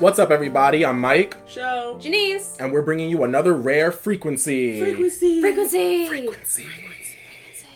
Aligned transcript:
What's 0.00 0.18
up, 0.18 0.30
everybody? 0.30 0.84
I'm 0.84 0.98
Mike, 0.98 1.36
Show. 1.46 1.98
Janice. 2.00 2.56
and 2.58 2.72
we're 2.72 2.82
bringing 2.82 3.10
you 3.10 3.22
another 3.22 3.52
rare 3.52 3.92
frequency. 3.92 4.80
Frequency. 4.80 5.40
Frequency. 5.42 6.08
Frequency. 6.08 6.64
Frequency. 6.64 7.66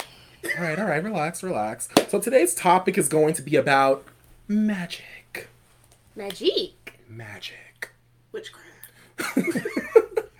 all 0.58 0.64
right, 0.64 0.78
all 0.78 0.86
right, 0.86 1.04
relax, 1.04 1.42
relax. 1.42 1.88
So 2.08 2.18
today's 2.18 2.54
topic 2.54 2.96
is 2.96 3.08
going 3.08 3.34
to 3.34 3.42
be 3.42 3.56
about 3.56 4.04
magic. 4.48 5.48
Magic. 6.16 6.98
Magic. 7.08 7.90
Witchcraft. 8.32 8.92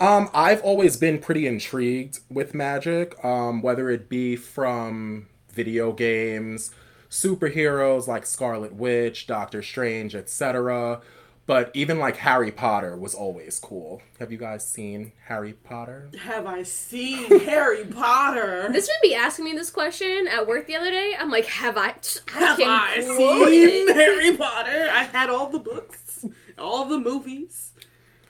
Um, 0.00 0.28
I've 0.34 0.60
always 0.62 0.96
been 0.96 1.20
pretty 1.20 1.46
intrigued 1.46 2.18
with 2.28 2.54
magic, 2.54 3.14
um, 3.24 3.62
whether 3.62 3.88
it 3.88 4.08
be 4.08 4.34
from 4.34 5.28
video 5.52 5.92
games, 5.92 6.72
superheroes 7.12 8.08
like 8.08 8.24
Scarlet 8.24 8.74
Witch, 8.74 9.26
Doctor 9.26 9.62
Strange, 9.62 10.14
etc. 10.14 11.02
But 11.44 11.70
even 11.74 11.98
like 11.98 12.16
Harry 12.16 12.50
Potter 12.50 12.96
was 12.96 13.14
always 13.14 13.58
cool. 13.58 14.00
Have 14.18 14.32
you 14.32 14.38
guys 14.38 14.66
seen 14.66 15.12
Harry 15.26 15.52
Potter? 15.52 16.10
Have 16.22 16.46
I 16.46 16.62
seen 16.62 17.40
Harry 17.44 17.84
Potter? 17.84 18.68
This 18.72 18.88
would 18.88 19.06
be 19.08 19.14
asking 19.14 19.44
me 19.44 19.52
this 19.52 19.70
question 19.70 20.26
at 20.26 20.46
work 20.46 20.66
the 20.66 20.76
other 20.76 20.90
day. 20.90 21.14
I'm 21.18 21.30
like, 21.30 21.44
have 21.46 21.76
I? 21.76 21.94
I 22.34 22.38
Have 22.38 22.60
I 22.60 23.00
seen 23.00 23.88
it. 23.88 23.94
Harry 23.94 24.34
Potter? 24.36 24.88
I 24.90 25.02
had 25.04 25.28
all 25.28 25.50
the 25.50 25.58
books, 25.58 26.24
all 26.58 26.86
the 26.86 26.98
movies. 26.98 27.72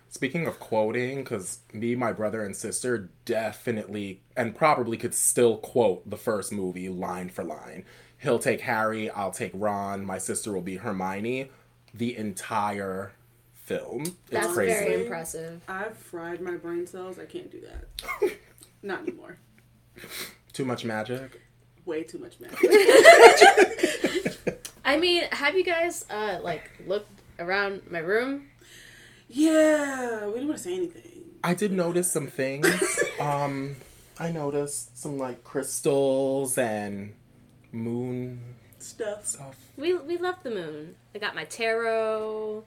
Speaking 0.08 0.46
of 0.46 0.58
quoting, 0.58 1.18
because 1.18 1.60
me, 1.72 1.94
my 1.94 2.12
brother, 2.12 2.44
and 2.44 2.56
sister 2.56 3.10
definitely 3.24 4.22
and 4.36 4.54
probably 4.56 4.96
could 4.96 5.14
still 5.14 5.58
quote 5.58 6.08
the 6.08 6.16
first 6.18 6.50
movie 6.52 6.88
line 6.88 7.28
for 7.28 7.44
line. 7.44 7.84
He'll 8.22 8.38
take 8.38 8.60
Harry, 8.60 9.10
I'll 9.10 9.32
take 9.32 9.50
Ron, 9.52 10.06
my 10.06 10.18
sister 10.18 10.52
will 10.52 10.62
be 10.62 10.76
Hermione. 10.76 11.50
The 11.92 12.16
entire 12.16 13.12
film. 13.64 14.02
It's 14.02 14.12
That's 14.30 14.52
crazy. 14.52 14.72
very 14.72 15.02
impressive. 15.02 15.60
I've 15.68 15.96
fried 15.96 16.40
my 16.40 16.56
brain 16.56 16.86
cells. 16.86 17.18
I 17.18 17.26
can't 17.26 17.50
do 17.50 17.60
that. 17.62 18.32
Not 18.82 19.02
anymore. 19.02 19.38
Too 20.52 20.64
much 20.64 20.84
magic. 20.84 21.40
Way 21.84 22.04
too 22.04 22.18
much 22.18 22.38
magic. 22.40 22.58
I 24.84 24.98
mean, 24.98 25.24
have 25.32 25.56
you 25.56 25.64
guys 25.64 26.04
uh 26.08 26.38
like 26.42 26.70
looked 26.86 27.10
around 27.38 27.82
my 27.90 27.98
room? 27.98 28.48
yeah, 29.28 30.26
we 30.26 30.34
didn't 30.34 30.48
want 30.48 30.58
to 30.58 30.64
say 30.64 30.74
anything. 30.74 31.22
I 31.42 31.54
did 31.54 31.72
notice 31.72 32.12
some 32.12 32.28
things. 32.28 32.68
um, 33.20 33.76
I 34.18 34.30
noticed 34.30 34.96
some 35.00 35.18
like 35.18 35.42
crystals 35.42 36.58
and 36.58 37.14
moon 37.72 38.40
Stuff. 38.78 39.26
stuff. 39.26 39.56
We 39.76 39.94
we 39.94 40.18
love 40.18 40.36
the 40.42 40.50
moon. 40.50 40.94
I 41.14 41.18
got 41.18 41.34
my 41.34 41.44
tarot. 41.44 42.64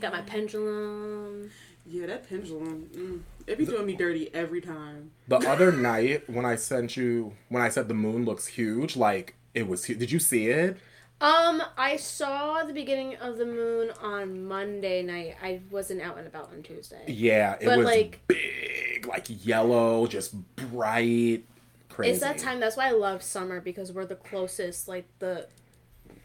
Got 0.00 0.12
my 0.12 0.22
pendulum. 0.22 1.50
Yeah, 1.86 2.06
that 2.06 2.28
pendulum. 2.28 2.88
Mm, 2.94 3.20
it 3.46 3.58
be 3.58 3.66
doing 3.66 3.84
me 3.86 3.94
dirty 3.94 4.32
every 4.34 4.60
time. 4.60 5.10
The 5.28 5.36
other 5.48 5.72
night 5.72 6.28
when 6.30 6.44
I 6.46 6.56
sent 6.56 6.96
you, 6.96 7.34
when 7.48 7.62
I 7.62 7.68
said 7.68 7.88
the 7.88 7.94
moon 7.94 8.24
looks 8.24 8.46
huge, 8.46 8.96
like 8.96 9.34
it 9.54 9.68
was. 9.68 9.84
hu- 9.84 9.94
Did 9.96 10.10
you 10.10 10.18
see 10.18 10.46
it? 10.46 10.78
Um, 11.20 11.62
I 11.76 11.96
saw 11.96 12.64
the 12.64 12.72
beginning 12.72 13.14
of 13.16 13.36
the 13.38 13.46
moon 13.46 13.90
on 14.00 14.44
Monday 14.48 15.02
night. 15.04 15.36
I 15.42 15.60
wasn't 15.70 16.00
out 16.02 16.18
and 16.18 16.26
about 16.26 16.50
on 16.52 16.62
Tuesday. 16.62 17.04
Yeah, 17.06 17.56
it 17.60 17.66
But, 17.66 17.78
was 17.78 17.86
like- 17.86 18.20
big, 18.26 19.06
like 19.06 19.26
yellow, 19.44 20.06
just 20.08 20.34
bright, 20.56 21.44
crazy. 21.92 22.12
It's 22.12 22.20
that 22.20 22.38
time. 22.38 22.60
That's 22.60 22.76
why 22.76 22.88
I 22.88 22.92
love 22.92 23.22
summer 23.22 23.60
because 23.60 23.92
we're 23.92 24.06
the 24.06 24.16
closest. 24.16 24.88
Like 24.88 25.06
the 25.18 25.48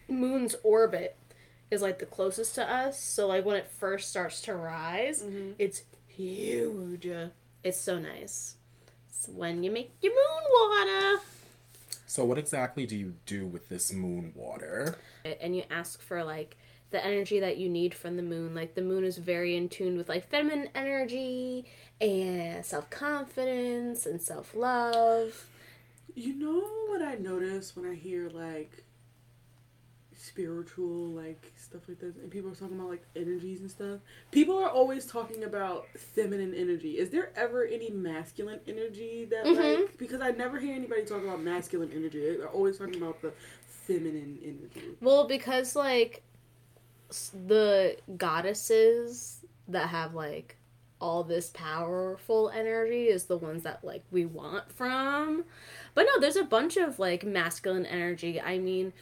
moon's 0.07 0.55
orbit 0.63 1.17
is 1.69 1.81
like 1.81 1.99
the 1.99 2.05
closest 2.05 2.55
to 2.55 2.69
us. 2.69 2.99
So 2.99 3.27
like 3.27 3.45
when 3.45 3.57
it 3.57 3.69
first 3.69 4.09
starts 4.09 4.41
to 4.41 4.55
rise, 4.55 5.23
mm-hmm. 5.23 5.51
it's 5.59 5.83
huge. 6.07 7.07
It's 7.63 7.79
so 7.79 7.99
nice. 7.99 8.55
It's 9.09 9.27
when 9.27 9.63
you 9.63 9.71
make 9.71 9.91
your 10.01 10.13
moon 10.13 10.43
water 10.51 11.21
So, 12.05 12.23
what 12.23 12.37
exactly 12.37 12.85
do 12.85 12.95
you 12.95 13.15
do 13.25 13.45
with 13.45 13.69
this 13.69 13.91
moon 13.91 14.31
water? 14.35 14.97
and 15.41 15.55
you 15.55 15.63
ask 15.69 16.01
for 16.01 16.23
like 16.23 16.55
the 16.91 17.05
energy 17.05 17.41
that 17.41 17.57
you 17.57 17.67
need 17.67 17.93
from 17.93 18.15
the 18.15 18.23
moon. 18.23 18.55
Like 18.55 18.75
the 18.75 18.81
moon 18.81 19.03
is 19.03 19.17
very 19.17 19.57
in 19.57 19.67
tune 19.69 19.97
with 19.97 20.07
like 20.07 20.29
feminine 20.29 20.69
energy 20.73 21.65
and 21.99 22.65
self 22.65 22.89
confidence 22.89 24.05
and 24.05 24.21
self 24.21 24.55
love. 24.55 25.45
You 26.17 26.33
know 26.33 26.63
what 26.87 27.03
I 27.03 27.13
notice 27.13 27.75
when 27.75 27.87
I 27.87 27.93
hear 27.93 28.27
like 28.31 28.83
spiritual 30.15 31.09
like 31.09 31.53
stuff 31.55 31.81
like 31.87 31.99
this 31.99 32.15
and 32.15 32.31
people 32.31 32.49
are 32.51 32.55
talking 32.55 32.75
about 32.79 32.89
like 32.89 33.05
energies 33.15 33.61
and 33.61 33.69
stuff 33.69 33.99
people 34.31 34.57
are 34.57 34.67
always 34.67 35.05
talking 35.05 35.43
about 35.43 35.85
feminine 35.95 36.55
energy 36.55 36.97
is 36.97 37.11
there 37.11 37.29
ever 37.35 37.65
any 37.65 37.91
masculine 37.91 38.59
energy 38.67 39.25
that 39.25 39.45
Mhm. 39.45 39.81
like 39.83 39.97
because 39.99 40.19
i 40.19 40.31
never 40.31 40.57
hear 40.57 40.73
anybody 40.73 41.05
talk 41.05 41.21
about 41.23 41.39
masculine 41.41 41.91
energy 41.91 42.35
they're 42.35 42.49
always 42.49 42.79
talking 42.79 42.95
about 42.95 43.21
the 43.21 43.31
feminine 43.67 44.39
energy 44.43 44.97
Well, 45.01 45.27
because 45.27 45.75
like 45.75 46.23
the 47.47 47.97
goddesses 48.17 49.45
that 49.67 49.89
have 49.89 50.15
like 50.15 50.57
all 50.99 51.23
this 51.23 51.51
powerful 51.53 52.49
energy 52.49 53.05
is 53.05 53.25
the 53.25 53.37
ones 53.37 53.61
that 53.63 53.83
like 53.83 54.03
we 54.09 54.25
want 54.25 54.71
from. 54.71 55.45
But 55.97 56.05
no, 56.13 56.21
there's 56.21 56.35
a 56.35 56.43
bunch 56.43 56.77
of 56.77 56.99
like 56.99 57.23
masculine 57.23 57.87
energy. 57.87 58.39
I 58.39 58.59
mean, 58.59 58.93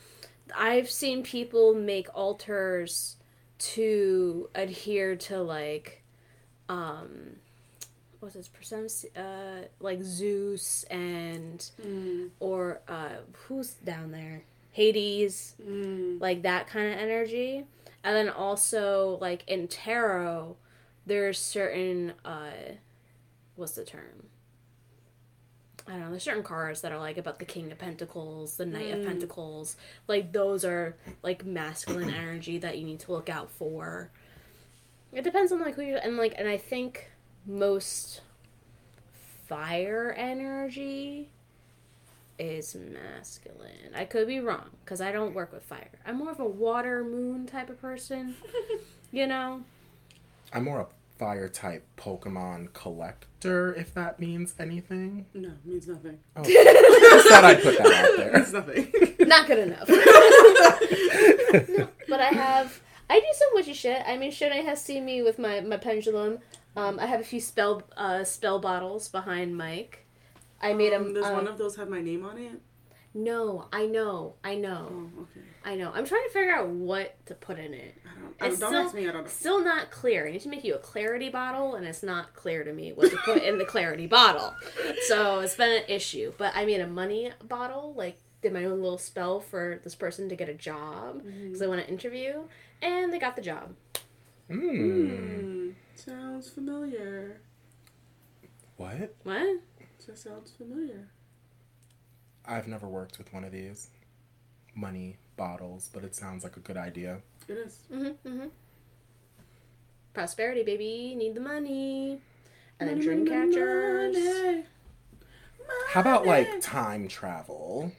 I've 0.56 0.90
seen 0.90 1.24
people 1.24 1.74
make 1.74 2.08
altars 2.16 3.18
to 3.58 4.50
adhere 4.56 5.18
to 5.18 5.42
like 5.42 6.04
um 6.70 7.36
what's 8.22 8.36
his 8.36 8.48
percent 8.48 9.04
uh 9.14 9.68
like 9.82 10.04
Zeus 10.04 10.84
and 10.84 11.70
mm, 11.86 12.30
or 12.40 12.80
uh 12.88 13.18
who's 13.34 13.72
down 13.72 14.14
there? 14.14 14.44
Hades 14.72 15.56
mm. 15.62 16.22
like 16.22 16.44
that 16.44 16.68
kind 16.68 16.94
of 16.94 16.98
energy 16.98 17.66
and 18.06 18.16
then 18.16 18.30
also 18.30 19.18
like 19.20 19.44
in 19.50 19.68
tarot 19.68 20.56
there's 21.06 21.40
certain 21.40 22.14
uh 22.24 22.78
what's 23.58 23.74
the 23.74 23.84
term 23.84 24.28
i 25.88 25.92
don't 25.92 26.02
know 26.02 26.10
there's 26.10 26.24
certain 26.24 26.44
cards 26.44 26.82
that 26.82 26.92
are 26.92 27.00
like 27.00 27.18
about 27.18 27.40
the 27.40 27.46
king 27.46 27.72
of 27.72 27.78
pentacles 27.78 28.58
the 28.58 28.66
knight 28.66 28.92
of 28.94 29.00
Mm. 29.00 29.08
pentacles 29.08 29.76
like 30.08 30.32
those 30.32 30.66
are 30.66 30.96
like 31.24 31.46
masculine 31.46 32.10
energy 32.14 32.58
that 32.58 32.78
you 32.78 32.86
need 32.86 33.00
to 33.02 33.12
look 33.12 33.30
out 33.30 33.52
for 33.52 34.10
it 35.14 35.24
depends 35.24 35.52
on 35.52 35.62
like 35.62 35.76
who 35.76 35.84
you 35.84 35.96
and 35.98 36.18
like 36.18 36.34
and 36.38 36.48
i 36.48 36.58
think 36.58 37.10
most 37.46 38.22
fire 39.48 40.14
energy 40.18 41.30
is 42.38 42.76
masculine. 42.76 43.94
I 43.96 44.04
could 44.06 44.28
be 44.28 44.40
wrong 44.40 44.70
because 44.84 45.00
I 45.00 45.12
don't 45.14 45.34
work 45.34 45.54
with 45.54 45.64
fire. 45.64 45.90
I'm 46.06 46.18
more 46.18 46.32
of 46.32 46.40
a 46.40 46.46
water 46.46 47.04
moon 47.04 47.46
type 47.46 47.70
of 47.70 47.80
person. 47.80 48.36
you 49.12 49.26
know? 49.26 49.62
I'm 50.52 50.66
more 50.66 50.82
of 50.82 50.88
a 50.88 50.90
fire 51.18 51.48
type 51.48 51.86
Pokemon 51.98 52.74
collector, 52.74 53.74
if 53.76 53.94
that 53.94 54.20
means 54.20 54.54
anything. 54.60 55.26
no 55.34 55.52
means 55.64 55.88
nothing 55.88 56.20
Oh, 56.36 56.44
just 56.44 57.28
thought 57.30 57.44
I'd 57.46 57.62
put 57.64 57.78
that 57.78 57.88
out 57.88 58.18
there. 58.18 58.34
means 58.34 58.54
nothing 58.54 58.92
Not 59.28 59.48
good 59.48 59.60
enough. 59.60 59.90
No, 59.90 61.88
but 62.08 62.20
I 62.20 62.28
have. 62.28 62.80
I 63.10 63.20
do 63.20 63.26
some 63.34 63.48
witchy 63.54 63.74
shit. 63.74 64.04
I 64.06 64.18
mean, 64.18 64.32
Shone 64.32 64.52
has 64.66 64.82
seen 64.82 65.06
me 65.06 65.22
with 65.24 65.40
my, 65.40 65.62
my 65.62 65.78
pendulum. 65.78 66.40
Um, 66.76 67.00
I 67.00 67.06
have 67.06 67.22
a 67.22 67.24
few 67.24 67.40
spell 67.40 67.82
uh, 67.98 68.24
spell 68.24 68.60
bottles 68.60 69.08
behind 69.08 69.58
Mike. 69.58 70.06
I 70.62 70.74
made 70.74 70.94
um, 70.94 71.14
them. 71.14 71.14
does 71.24 71.32
one 71.32 71.48
of 71.48 71.58
those 71.58 71.76
have 71.78 71.90
my 71.90 72.02
name 72.02 72.26
on 72.26 72.38
it 72.38 72.62
no, 73.16 73.68
I 73.74 73.88
know, 73.88 74.36
I 74.44 74.56
know, 74.56 74.88
oh 74.92 75.22
okay 75.24 75.42
I 75.68 75.74
know. 75.76 75.92
I'm 75.96 76.06
trying 76.06 76.24
to 76.28 76.30
figure 76.30 76.54
out 76.54 76.68
what 76.68 77.16
to 77.26 77.34
put 77.34 77.58
in 77.58 77.74
it. 77.74 77.96
i 78.06 78.22
don't, 78.22 78.36
I 78.40 78.48
It's 78.50 78.60
don't 78.60 78.70
still- 78.70 78.82
ask 78.86 78.94
me 78.94 79.08
i 79.10 79.12
don't 79.12 79.24
know 79.24 79.30
Still 79.30 79.64
not 79.64 79.90
clear. 79.90 80.28
I 80.28 80.32
need 80.32 80.42
to 80.42 80.50
make 80.50 80.64
you 80.64 80.76
a 80.76 80.80
clarity 80.80 81.30
bottle, 81.30 81.74
and 81.74 81.88
it's 81.88 82.04
not 82.04 82.36
clear 82.36 82.64
to 82.64 82.72
me 82.72 82.94
what 82.94 83.10
to 83.10 83.18
put 83.18 83.42
in 83.42 83.58
the 83.58 83.66
clarity 83.66 84.06
bottle. 84.06 84.54
So 85.08 85.40
it's 85.40 85.56
been 85.56 85.72
an 85.72 85.84
issue. 85.88 86.34
But 86.38 86.52
I 86.56 86.66
made 86.66 86.82
a 86.82 86.88
money 86.88 87.32
bottle, 87.48 87.94
like 87.96 88.20
did 88.44 88.54
my 88.54 88.66
own 88.66 88.80
little 88.82 89.00
spell 89.00 89.40
for 89.40 89.80
this 89.84 89.96
person 89.96 90.30
to 90.30 90.36
get 90.36 90.50
a 90.50 90.54
job 90.54 91.24
because 91.24 91.64
I 91.64 91.68
want 91.68 91.82
to 91.82 91.90
interview, 91.90 92.44
and 92.84 93.12
they 93.12 93.18
got 93.18 93.36
the 93.36 93.42
job. 93.42 93.74
Hmm. 94.52 95.08
Hmm, 95.08 95.70
sounds 95.96 96.50
familiar. 96.52 97.42
What? 98.78 99.16
What? 99.24 99.62
Just 100.06 100.24
sounds 100.24 100.52
familiar. 100.52 101.08
I've 102.48 102.68
never 102.68 102.88
worked 102.88 103.18
with 103.18 103.32
one 103.34 103.44
of 103.44 103.52
these 103.52 103.90
money 104.76 105.18
bottles, 105.38 105.90
but 105.94 106.04
it 106.04 106.16
sounds 106.16 106.44
like 106.44 106.58
a 106.58 106.60
good 106.62 106.78
idea. 106.78 107.20
It 107.48 107.54
is. 107.54 107.80
Mm-hmm. 107.92 108.28
Mm-hmm. 108.28 108.48
Prosperity, 110.14 110.64
baby. 110.64 111.14
Need 111.16 111.36
the 111.36 111.42
money. 111.42 112.20
And 112.80 112.90
then 112.90 112.98
Money, 112.98 113.06
dream 113.06 113.26
catchers. 113.28 114.16
money. 114.16 114.64
How 115.90 116.02
about 116.02 116.26
like 116.26 116.62
time 116.62 117.08
travel? 117.08 117.92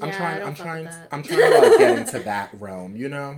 I'm 0.00 0.08
Yeah, 0.08 0.14
I 0.14 0.18
trying. 0.18 0.38
don't 0.38 0.48
I'm 0.48 0.54
fuck 0.54 0.66
trying. 0.66 0.84
with 0.84 0.92
that. 0.94 1.08
I'm 1.12 1.22
trying 1.22 1.52
to 1.52 1.58
like 1.68 1.78
get 1.78 1.98
into 1.98 2.18
that 2.20 2.50
realm. 2.60 2.96
You 2.96 3.08
know. 3.08 3.36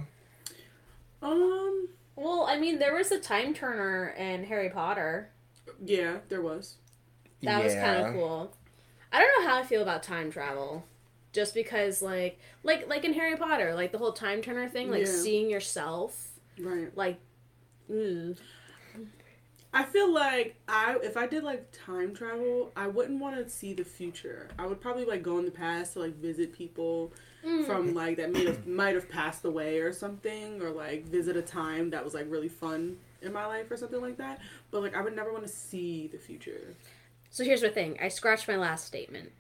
Um, 1.23 1.89
Well, 2.17 2.47
I 2.49 2.59
mean, 2.59 2.79
there 2.79 2.95
was 2.95 3.11
a 3.11 3.19
time 3.19 3.55
turner 3.55 4.09
in 4.17 4.45
Harry 4.45 4.71
Potter. 4.71 5.31
yeah, 5.85 6.19
there 6.29 6.43
was. 6.43 6.77
That 7.43 7.63
was 7.63 7.75
kind 7.75 8.07
of 8.07 8.15
cool. 8.15 8.57
I 9.15 9.21
don't 9.21 9.41
know 9.45 9.49
how 9.49 9.61
I 9.61 9.63
feel 9.63 9.81
about 9.81 10.03
time 10.03 10.33
travel. 10.33 10.85
Just 11.33 11.55
because, 11.55 12.03
like, 12.03 12.39
like, 12.65 12.89
like 12.89 13.05
in 13.05 13.13
Harry 13.15 13.37
Potter, 13.37 13.75
like 13.75 13.93
the 13.93 13.99
whole 13.99 14.13
time 14.13 14.43
turner 14.43 14.69
thing, 14.69 14.91
like 14.91 15.07
Yeah. 15.07 15.13
seeing 15.13 15.49
yourself, 15.51 16.33
Right. 16.61 16.97
like, 16.97 17.19
mm, 17.91 18.37
I 19.73 19.83
feel 19.83 20.13
like 20.13 20.55
I 20.69 20.97
if 21.03 21.17
I 21.17 21.27
did 21.27 21.43
like 21.43 21.67
time 21.73 22.15
travel, 22.15 22.71
I 22.77 22.87
wouldn't 22.87 23.21
want 23.21 23.37
to 23.37 23.51
see 23.51 23.73
the 23.73 23.85
future. 23.85 24.49
I 24.57 24.67
would 24.67 24.81
probably 24.81 25.05
like 25.05 25.25
go 25.25 25.39
in 25.39 25.45
the 25.45 25.51
past 25.51 25.95
to 25.95 25.99
like 25.99 26.15
visit 26.15 26.53
people 26.53 27.13
mm. 27.45 27.67
from 27.67 27.93
like 27.93 28.17
that 28.19 28.31
may 28.33 28.45
have 28.47 28.67
might 28.69 28.95
have 28.95 29.09
passed 29.09 29.45
away 29.45 29.81
or 29.81 29.93
something, 29.93 30.63
or 30.63 30.71
like 30.71 31.07
visit 31.07 31.37
a 31.37 31.43
time 31.43 31.91
that 31.91 32.05
was 32.05 32.15
like 32.15 32.27
really 32.29 32.49
fun 32.49 32.97
in 33.21 33.33
my 33.33 33.47
life 33.47 33.69
or 33.71 33.77
something 33.77 34.01
like 34.01 34.17
that. 34.19 34.41
But 34.71 34.83
like 34.83 34.95
I 34.97 35.01
would 35.03 35.17
never 35.17 35.33
want 35.33 35.45
to 35.45 35.53
see 35.53 36.07
the 36.07 36.19
future. 36.19 36.75
So 37.35 37.43
here's 37.43 37.63
the 37.63 37.69
thing. 37.69 37.99
I 38.01 38.07
scratched 38.07 38.47
my 38.47 38.55
last 38.57 38.85
statement 38.87 39.33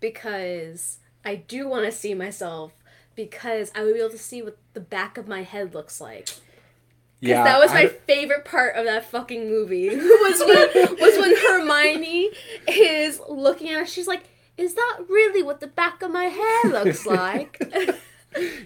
because 0.00 1.00
I 1.26 1.34
do 1.34 1.68
want 1.68 1.84
to 1.84 1.92
see 1.92 2.14
myself 2.14 2.72
because 3.14 3.70
I 3.74 3.84
would 3.84 3.92
be 3.92 4.00
able 4.00 4.08
to 4.12 4.18
see 4.18 4.40
what 4.40 4.56
the 4.72 4.80
back 4.80 5.18
of 5.18 5.28
my 5.28 5.42
head 5.42 5.74
looks 5.74 6.00
like. 6.00 6.24
Because 6.24 6.40
Yeah. 7.20 7.44
that 7.44 7.58
was 7.58 7.70
my 7.70 7.82
I- 7.82 7.88
favorite 7.88 8.46
part 8.46 8.76
of 8.76 8.86
that 8.86 9.04
fucking 9.10 9.46
movie. 9.50 9.90
was 9.94 10.40
when 10.40 10.96
was 10.98 11.18
when 11.18 11.36
Hermione 11.36 12.30
is 12.66 13.20
looking 13.28 13.68
at 13.68 13.80
her. 13.80 13.84
She's 13.86 14.06
like, 14.08 14.22
"Is 14.56 14.72
that 14.74 15.00
really 15.10 15.42
what 15.42 15.60
the 15.60 15.66
back 15.66 16.00
of 16.00 16.10
my 16.10 16.24
hair 16.24 16.62
looks 16.72 17.04
like?" 17.20 17.60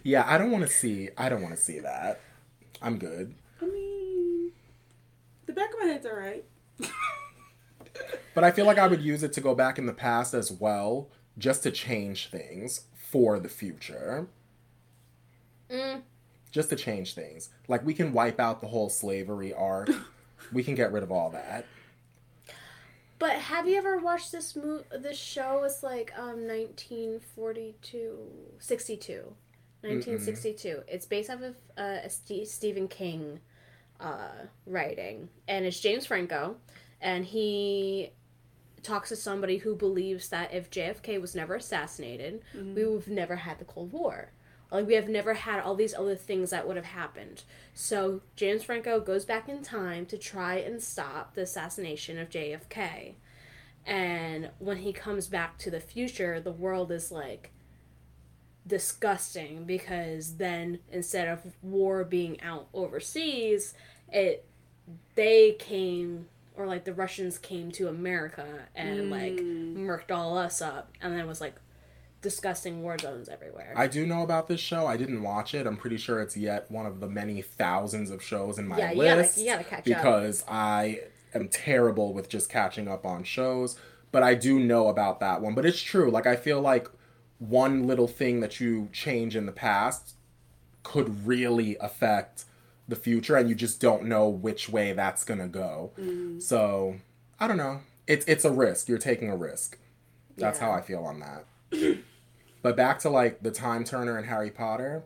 yeah. 0.04 0.22
I 0.24 0.38
don't 0.38 0.52
want 0.52 0.64
to 0.64 0.72
see. 0.72 1.08
I 1.18 1.28
don't 1.28 1.42
want 1.42 1.56
to 1.56 1.60
see 1.60 1.80
that. 1.80 2.20
I'm 2.80 2.96
good. 3.00 3.34
I 3.60 3.64
mean, 3.66 4.52
the 5.46 5.52
back 5.52 5.72
of 5.74 5.80
my 5.80 5.86
head's 5.86 6.06
alright. 6.06 6.44
But 8.38 8.44
I 8.44 8.52
feel 8.52 8.66
like 8.66 8.78
I 8.78 8.86
would 8.86 9.02
use 9.02 9.24
it 9.24 9.32
to 9.32 9.40
go 9.40 9.52
back 9.52 9.80
in 9.80 9.86
the 9.86 9.92
past 9.92 10.32
as 10.32 10.52
well, 10.52 11.08
just 11.38 11.64
to 11.64 11.72
change 11.72 12.28
things 12.28 12.82
for 12.94 13.40
the 13.40 13.48
future. 13.48 14.28
Mm. 15.68 16.02
Just 16.52 16.70
to 16.70 16.76
change 16.76 17.14
things. 17.14 17.48
Like 17.66 17.84
we 17.84 17.94
can 17.94 18.12
wipe 18.12 18.38
out 18.38 18.60
the 18.60 18.68
whole 18.68 18.90
slavery 18.90 19.52
arc. 19.52 19.90
we 20.52 20.62
can 20.62 20.76
get 20.76 20.92
rid 20.92 21.02
of 21.02 21.10
all 21.10 21.30
that. 21.30 21.66
But 23.18 23.32
have 23.32 23.66
you 23.66 23.76
ever 23.76 23.98
watched 23.98 24.30
this 24.30 24.54
mo- 24.54 24.84
this 24.96 25.18
show? 25.18 25.64
It's 25.64 25.82
like 25.82 26.12
um 26.16 26.46
1942, 26.46 28.18
62, 28.60 29.14
1962. 29.80 30.82
It's 30.86 31.06
based 31.06 31.28
off 31.28 31.42
of 31.42 31.56
uh, 31.76 32.02
a 32.04 32.08
Ste 32.08 32.46
Stephen 32.46 32.86
King 32.86 33.40
uh, 33.98 34.46
writing, 34.64 35.28
and 35.48 35.66
it's 35.66 35.80
James 35.80 36.06
Franco, 36.06 36.54
and 37.00 37.24
he 37.24 38.12
talks 38.88 39.10
to 39.10 39.16
somebody 39.16 39.58
who 39.58 39.74
believes 39.74 40.28
that 40.28 40.52
if 40.52 40.70
JFK 40.70 41.20
was 41.20 41.34
never 41.34 41.56
assassinated, 41.56 42.42
mm-hmm. 42.56 42.74
we 42.74 42.86
would 42.86 43.04
have 43.04 43.08
never 43.08 43.36
had 43.36 43.58
the 43.58 43.64
Cold 43.64 43.92
War. 43.92 44.32
Like 44.70 44.86
we 44.86 44.94
have 44.94 45.08
never 45.08 45.34
had 45.34 45.60
all 45.60 45.74
these 45.74 45.94
other 45.94 46.14
things 46.14 46.50
that 46.50 46.66
would 46.66 46.76
have 46.76 46.84
happened. 46.86 47.42
So 47.74 48.20
James 48.36 48.64
Franco 48.64 49.00
goes 49.00 49.24
back 49.24 49.48
in 49.48 49.62
time 49.62 50.04
to 50.06 50.18
try 50.18 50.56
and 50.56 50.82
stop 50.82 51.34
the 51.34 51.42
assassination 51.42 52.18
of 52.18 52.28
JFK. 52.28 53.14
And 53.86 54.50
when 54.58 54.78
he 54.78 54.92
comes 54.92 55.26
back 55.26 55.56
to 55.58 55.70
the 55.70 55.80
future, 55.80 56.40
the 56.40 56.52
world 56.52 56.92
is 56.92 57.10
like 57.10 57.50
disgusting 58.66 59.64
because 59.64 60.36
then 60.36 60.80
instead 60.92 61.28
of 61.28 61.40
war 61.62 62.04
being 62.04 62.40
out 62.42 62.68
overseas, 62.74 63.74
it 64.12 64.44
they 65.14 65.52
came 65.58 66.26
or 66.58 66.66
like 66.66 66.84
the 66.84 66.92
Russians 66.92 67.38
came 67.38 67.70
to 67.72 67.88
America 67.88 68.66
and 68.74 69.10
like 69.10 69.36
mm. 69.36 69.76
murked 69.76 70.10
all 70.10 70.36
us 70.36 70.60
up 70.60 70.92
and 71.00 71.12
then 71.12 71.20
it 71.20 71.26
was 71.26 71.40
like 71.40 71.54
disgusting 72.20 72.82
war 72.82 72.98
zones 72.98 73.28
everywhere. 73.28 73.72
I 73.76 73.86
do 73.86 74.04
know 74.04 74.22
about 74.22 74.48
this 74.48 74.60
show. 74.60 74.86
I 74.86 74.96
didn't 74.96 75.22
watch 75.22 75.54
it. 75.54 75.66
I'm 75.66 75.76
pretty 75.76 75.96
sure 75.96 76.20
it's 76.20 76.36
yet 76.36 76.68
one 76.68 76.84
of 76.84 76.98
the 76.98 77.08
many 77.08 77.40
thousands 77.42 78.10
of 78.10 78.22
shows 78.22 78.58
in 78.58 78.66
my 78.66 78.76
Yeah, 78.76 78.90
you 78.90 79.02
gotta- 79.04 79.16
list. 79.22 79.38
you 79.38 79.46
gotta 79.46 79.64
catch 79.64 79.78
up. 79.78 79.84
because 79.84 80.44
I 80.48 81.02
am 81.32 81.48
terrible 81.48 82.12
with 82.12 82.28
just 82.28 82.50
catching 82.50 82.88
up 82.88 83.06
on 83.06 83.22
shows. 83.22 83.78
But 84.10 84.24
I 84.24 84.34
do 84.34 84.58
know 84.58 84.88
about 84.88 85.20
that 85.20 85.40
one. 85.40 85.54
But 85.54 85.64
it's 85.64 85.80
true. 85.80 86.10
Like 86.10 86.26
I 86.26 86.34
feel 86.34 86.60
like 86.60 86.88
one 87.38 87.86
little 87.86 88.08
thing 88.08 88.40
that 88.40 88.58
you 88.58 88.88
change 88.92 89.36
in 89.36 89.46
the 89.46 89.52
past 89.52 90.14
could 90.82 91.24
really 91.26 91.76
affect 91.80 92.46
the 92.88 92.96
future, 92.96 93.36
and 93.36 93.48
you 93.48 93.54
just 93.54 93.80
don't 93.80 94.04
know 94.04 94.28
which 94.28 94.68
way 94.68 94.92
that's 94.92 95.24
gonna 95.24 95.48
go. 95.48 95.92
Mm. 95.98 96.42
So 96.42 96.96
I 97.38 97.46
don't 97.46 97.56
know. 97.58 97.80
It's 98.06 98.24
it's 98.26 98.44
a 98.44 98.50
risk. 98.50 98.88
You're 98.88 98.98
taking 98.98 99.30
a 99.30 99.36
risk. 99.36 99.78
That's 100.36 100.58
Yeah. 100.58 100.66
how 100.66 100.72
I 100.72 100.80
feel 100.80 101.04
on 101.04 101.20
that. 101.20 101.44
But 102.60 102.76
back 102.76 102.98
to 103.00 103.08
like 103.08 103.40
the 103.44 103.52
time 103.52 103.84
turner 103.84 104.16
and 104.18 104.26
Harry 104.26 104.50
Potter, 104.50 105.04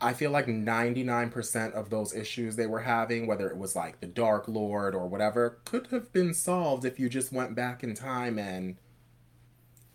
I 0.00 0.14
feel 0.14 0.30
like 0.30 0.46
99% 0.46 1.74
of 1.74 1.90
those 1.90 2.14
issues 2.14 2.56
they 2.56 2.66
were 2.66 2.80
having, 2.80 3.26
whether 3.26 3.50
it 3.50 3.58
was 3.58 3.76
like 3.76 4.00
the 4.00 4.06
Dark 4.06 4.48
Lord 4.48 4.94
or 4.94 5.06
whatever, 5.06 5.58
could 5.66 5.88
have 5.88 6.10
been 6.10 6.32
solved 6.32 6.86
if 6.86 6.98
you 6.98 7.10
just 7.10 7.32
went 7.32 7.54
back 7.54 7.84
in 7.84 7.92
time 7.94 8.38
and 8.38 8.76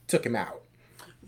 took 0.05 0.27
him 0.27 0.35
out. 0.35 0.61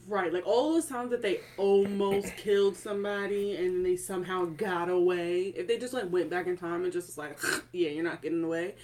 Right, 0.08 0.32
like 0.32 0.48
all 0.48 0.74
those 0.74 0.86
times 0.86 1.12
that 1.12 1.22
they 1.22 1.42
almost 1.58 2.34
killed 2.38 2.78
somebody 2.78 3.58
and 3.58 3.86
they 3.86 3.98
somehow 3.98 4.46
got 4.46 4.90
away. 4.90 5.54
If 5.56 5.68
they 5.68 5.78
just 5.78 5.94
like 5.94 6.10
went 6.12 6.30
back 6.30 6.48
in 6.48 6.58
time 6.58 6.84
and 6.84 6.94
just 6.94 7.08
was 7.08 7.18
like, 7.18 7.38
yeah, 7.74 7.90
you're 7.90 8.06
not 8.06 8.22
getting 8.22 8.44
away, 8.44 8.76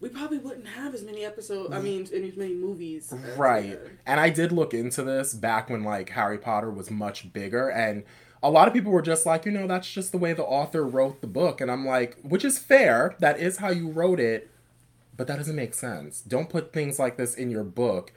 we 0.00 0.08
probably 0.08 0.38
wouldn't 0.38 0.66
have 0.66 0.92
as 0.92 1.04
many 1.04 1.24
episodes. 1.24 1.72
I 1.72 1.80
mean, 1.80 2.02
as 2.02 2.36
many 2.36 2.54
movies. 2.54 3.14
Right. 3.36 3.70
there. 3.70 3.98
And 4.06 4.18
I 4.18 4.30
did 4.30 4.50
look 4.50 4.74
into 4.74 5.04
this 5.04 5.34
back 5.34 5.70
when 5.70 5.84
like 5.84 6.10
Harry 6.10 6.38
Potter 6.38 6.70
was 6.70 6.90
much 6.90 7.32
bigger 7.32 7.68
and 7.68 8.02
a 8.42 8.50
lot 8.50 8.66
of 8.66 8.74
people 8.74 8.90
were 8.90 9.02
just 9.02 9.26
like, 9.26 9.44
you 9.44 9.52
know, 9.52 9.66
that's 9.66 9.90
just 9.90 10.10
the 10.12 10.18
way 10.18 10.32
the 10.32 10.44
author 10.44 10.84
wrote 10.84 11.20
the 11.20 11.26
book 11.26 11.60
and 11.60 11.70
I'm 11.70 11.86
like, 11.86 12.16
which 12.22 12.44
is 12.44 12.58
fair. 12.58 13.14
That 13.20 13.38
is 13.38 13.58
how 13.58 13.68
you 13.68 13.88
wrote 13.88 14.18
it, 14.18 14.50
but 15.16 15.26
that 15.28 15.36
doesn't 15.36 15.54
make 15.54 15.74
sense. 15.74 16.22
Don't 16.22 16.48
put 16.48 16.72
things 16.72 16.98
like 16.98 17.16
this 17.16 17.34
in 17.36 17.50
your 17.50 17.64
book 17.64 18.12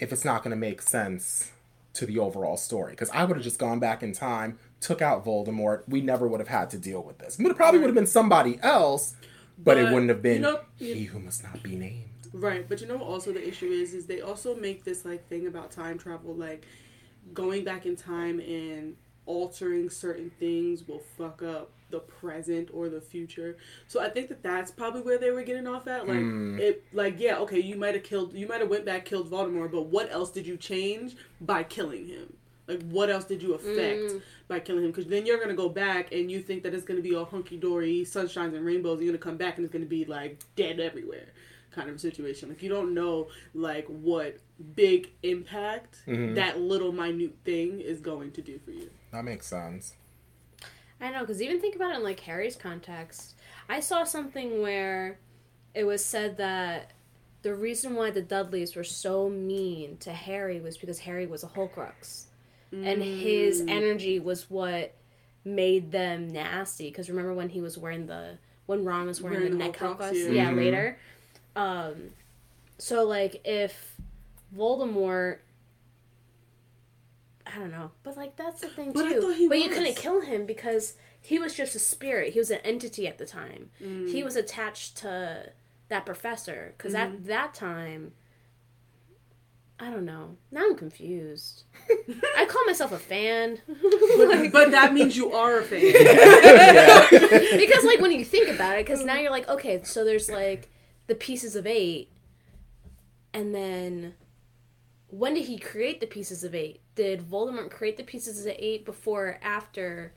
if 0.00 0.12
it's 0.12 0.24
not 0.24 0.42
going 0.42 0.50
to 0.50 0.56
make 0.56 0.82
sense 0.82 1.52
to 1.92 2.06
the 2.06 2.18
overall 2.18 2.56
story 2.56 2.92
because 2.92 3.10
I 3.10 3.24
would 3.24 3.36
have 3.36 3.44
just 3.44 3.58
gone 3.58 3.78
back 3.78 4.02
in 4.02 4.12
time, 4.12 4.58
took 4.80 5.02
out 5.02 5.24
Voldemort, 5.24 5.82
we 5.88 6.00
never 6.00 6.26
would 6.26 6.40
have 6.40 6.48
had 6.48 6.70
to 6.70 6.78
deal 6.78 7.02
with 7.02 7.18
this. 7.18 7.38
It 7.38 7.56
probably 7.56 7.80
would 7.80 7.88
have 7.88 7.94
been 7.94 8.06
somebody 8.06 8.58
else, 8.62 9.14
but, 9.58 9.76
it 9.76 9.92
wouldn't 9.92 10.08
have 10.08 10.22
been 10.22 10.36
you 10.36 10.40
know- 10.40 10.60
he 10.76 11.04
who 11.04 11.18
must 11.18 11.42
not 11.44 11.62
be 11.62 11.76
named. 11.76 12.06
Right, 12.32 12.68
but 12.68 12.80
you 12.80 12.86
know 12.86 12.96
what 12.96 13.06
also 13.08 13.32
the 13.32 13.46
issue 13.46 13.66
is 13.66 13.92
is 13.92 14.06
they 14.06 14.20
also 14.20 14.54
make 14.54 14.84
this 14.84 15.04
like 15.04 15.28
thing 15.28 15.48
about 15.48 15.72
time 15.72 15.98
travel 15.98 16.32
like 16.34 16.64
going 17.34 17.64
back 17.64 17.86
in 17.86 17.96
time 17.96 18.38
and 18.40 18.94
altering 19.26 19.90
certain 19.90 20.30
things 20.38 20.86
will 20.86 21.00
fuck 21.18 21.42
up 21.42 21.72
the 21.90 22.00
present 22.00 22.68
or 22.72 22.88
the 22.88 23.00
future. 23.00 23.56
So 23.88 24.00
I 24.00 24.08
think 24.08 24.28
that 24.28 24.42
that's 24.42 24.70
probably 24.70 25.02
where 25.02 25.18
they 25.18 25.30
were 25.30 25.42
getting 25.42 25.66
off 25.66 25.86
at 25.86 26.06
like 26.08 26.18
Hmm. 26.18 26.58
it 26.60 26.84
like 26.92 27.18
yeah, 27.18 27.38
okay, 27.38 27.60
you 27.60 27.76
might 27.76 27.94
have 27.94 28.04
killed 28.04 28.34
you 28.34 28.46
might 28.46 28.60
have 28.60 28.70
went 28.70 28.84
back 28.84 29.04
killed 29.04 29.30
Voldemort, 29.30 29.70
but 29.72 29.86
what 29.86 30.10
else 30.10 30.30
did 30.30 30.46
you 30.46 30.56
change 30.56 31.16
by 31.40 31.62
killing 31.62 32.06
him? 32.06 32.32
Like 32.68 32.82
what 32.84 33.10
else 33.10 33.24
did 33.24 33.42
you 33.42 33.54
affect 33.54 34.00
Mm. 34.12 34.22
by 34.48 34.60
killing 34.60 34.84
him? 34.84 34.90
Because 34.92 35.06
then 35.06 35.26
you're 35.26 35.40
gonna 35.40 35.54
go 35.54 35.68
back 35.68 36.12
and 36.12 36.30
you 36.30 36.40
think 36.40 36.62
that 36.62 36.72
it's 36.74 36.84
gonna 36.84 37.00
be 37.00 37.14
all 37.14 37.24
hunky 37.24 37.56
dory, 37.56 38.02
sunshines 38.04 38.54
and 38.54 38.64
rainbows. 38.64 38.98
And 38.98 39.02
you're 39.06 39.12
gonna 39.12 39.24
come 39.30 39.36
back 39.36 39.56
and 39.56 39.64
it's 39.64 39.72
gonna 39.72 39.86
be 39.86 40.04
like 40.04 40.38
dead 40.56 40.78
everywhere, 40.78 41.26
kind 41.72 41.90
of 41.90 42.00
situation. 42.00 42.48
Like 42.48 42.62
you 42.62 42.68
don't 42.68 42.94
know 42.94 43.28
like 43.54 43.86
what 43.86 44.36
big 44.76 45.10
impact 45.22 46.02
Mhm. 46.06 46.34
that 46.36 46.60
little 46.60 46.92
minute 46.92 47.34
thing 47.44 47.80
is 47.80 48.00
going 48.00 48.30
to 48.32 48.42
do 48.42 48.58
for 48.64 48.70
you. 48.70 48.90
That 49.10 49.24
makes 49.24 49.46
sense. 49.46 49.94
I 51.00 51.10
know, 51.10 51.20
because 51.20 51.40
even 51.40 51.60
think 51.60 51.76
about 51.76 51.92
it 51.92 51.96
in 51.96 52.02
like 52.04 52.20
Harry's 52.20 52.56
context. 52.56 53.34
I 53.68 53.80
saw 53.80 54.04
something 54.04 54.60
where 54.62 55.18
it 55.74 55.84
was 55.84 56.04
said 56.04 56.36
that 56.38 56.90
the 57.42 57.54
reason 57.54 57.94
why 57.94 58.10
the 58.10 58.20
Dudleys 58.20 58.76
were 58.76 58.84
so 58.84 59.28
mean 59.30 59.96
to 59.98 60.12
Harry 60.12 60.60
was 60.60 60.76
because 60.76 60.98
Harry 61.00 61.26
was 61.26 61.42
a 61.42 61.46
Horcrux, 61.48 62.24
and 62.72 63.02
his 63.02 63.62
Mm. 63.62 63.70
energy 63.70 64.20
was 64.20 64.50
what 64.50 64.94
made 65.44 65.90
them 65.90 66.28
nasty. 66.28 66.88
Because 66.90 67.08
remember 67.08 67.32
when 67.34 67.48
he 67.48 67.60
was 67.60 67.78
wearing 67.78 68.06
the 68.06 68.38
when 68.66 68.84
Ron 68.84 69.06
was 69.08 69.20
wearing, 69.20 69.38
Wearing 69.40 69.52
the 69.58 69.58
the 69.58 69.64
neck 69.70 69.76
Horcrux, 69.78 69.98
necklace? 70.12 70.18
yeah. 70.26 70.32
Yeah, 70.32 70.50
Mhm. 70.52 70.56
later. 70.56 70.98
Um, 71.56 72.10
so 72.78 73.04
like 73.04 73.40
if 73.46 73.96
Voldemort. 74.56 75.38
I 77.54 77.58
don't 77.58 77.70
know, 77.72 77.90
but 78.02 78.16
like 78.16 78.36
that's 78.36 78.60
the 78.60 78.68
thing 78.68 78.92
But 78.92 79.06
I 79.06 79.12
too. 79.14 79.20
thought 79.22 79.36
he 79.36 79.48
but 79.48 79.58
you 79.58 79.68
couldn't 79.68 79.96
kill 79.96 80.20
him 80.20 80.46
because 80.46 80.94
he 81.20 81.38
was 81.38 81.54
just 81.54 81.74
a 81.74 81.78
spirit. 81.78 82.32
He 82.32 82.38
was 82.38 82.50
an 82.50 82.60
entity 82.64 83.06
at 83.08 83.18
the 83.18 83.26
time. 83.26 83.70
Mm. 83.82 84.10
He 84.10 84.22
was 84.22 84.36
attached 84.36 84.96
to 84.98 85.52
that 85.88 86.06
professor 86.06 86.74
because 86.76 86.94
Mm-hmm. 86.94 87.14
at 87.16 87.24
that 87.26 87.54
time, 87.54 88.12
I 89.80 89.90
don't 89.90 90.04
know. 90.04 90.36
Now 90.52 90.60
I'm 90.66 90.76
confused. 90.76 91.64
I 92.36 92.44
call 92.46 92.64
myself 92.66 92.92
a 92.92 92.98
fan. 92.98 93.58
But, 93.66 94.52
but 94.52 94.70
that 94.72 94.92
means 94.92 95.16
you 95.16 95.32
are 95.32 95.58
a 95.60 95.64
fan. 95.64 95.80
because 97.58 97.84
like 97.84 98.00
when 98.00 98.12
you 98.12 98.24
think 98.24 98.48
about 98.48 98.78
it 98.78 98.86
because 98.86 99.04
now 99.04 99.16
you're 99.16 99.30
like 99.30 99.48
okay 99.48 99.80
so 99.82 100.04
there's 100.04 100.28
like 100.30 100.68
the 101.06 101.14
pieces 101.14 101.56
of 101.56 101.66
eight 101.66 102.10
and 103.32 103.54
then 103.54 104.14
when 105.08 105.34
did 105.34 105.44
he 105.46 105.58
create 105.58 106.00
the 106.00 106.06
pieces 106.06 106.44
of 106.44 106.54
eight 106.54 106.80
did 107.00 107.30
voldemort 107.30 107.70
create 107.70 107.96
the 107.96 108.02
pieces 108.02 108.44
of 108.44 108.52
eight 108.58 108.84
before 108.84 109.26
or 109.26 109.40
after 109.42 110.12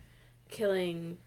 killing 0.50 1.18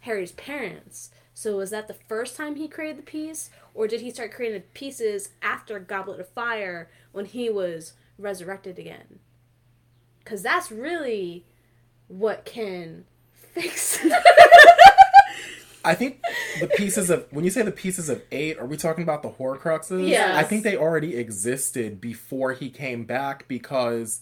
harry's 0.00 0.30
parents 0.30 1.10
so 1.34 1.56
was 1.56 1.70
that 1.70 1.88
the 1.88 1.94
first 1.94 2.36
time 2.36 2.54
he 2.54 2.68
created 2.68 2.98
the 2.98 3.02
piece 3.02 3.50
or 3.74 3.88
did 3.88 4.00
he 4.00 4.12
start 4.12 4.32
creating 4.32 4.60
the 4.60 4.78
pieces 4.78 5.30
after 5.42 5.80
goblet 5.80 6.20
of 6.20 6.28
fire 6.28 6.88
when 7.10 7.24
he 7.24 7.50
was 7.50 7.94
resurrected 8.16 8.78
again 8.78 9.18
because 10.20 10.40
that's 10.40 10.70
really 10.70 11.44
what 12.06 12.44
can 12.44 13.04
fix 13.32 13.98
I 15.84 15.96
think 15.96 16.22
the 16.60 16.68
pieces 16.68 17.10
of 17.10 17.26
when 17.32 17.44
you 17.44 17.50
say 17.50 17.62
the 17.62 17.72
pieces 17.72 18.08
of 18.08 18.22
eight, 18.30 18.56
are 18.56 18.66
we 18.66 18.76
talking 18.76 19.02
about 19.02 19.24
the 19.24 19.30
Horcruxes? 19.30 20.08
Yes. 20.08 20.36
I 20.36 20.44
think 20.44 20.62
they 20.62 20.76
already 20.76 21.16
existed 21.16 22.00
before 22.00 22.52
he 22.52 22.70
came 22.70 23.02
back 23.02 23.48
because 23.48 24.20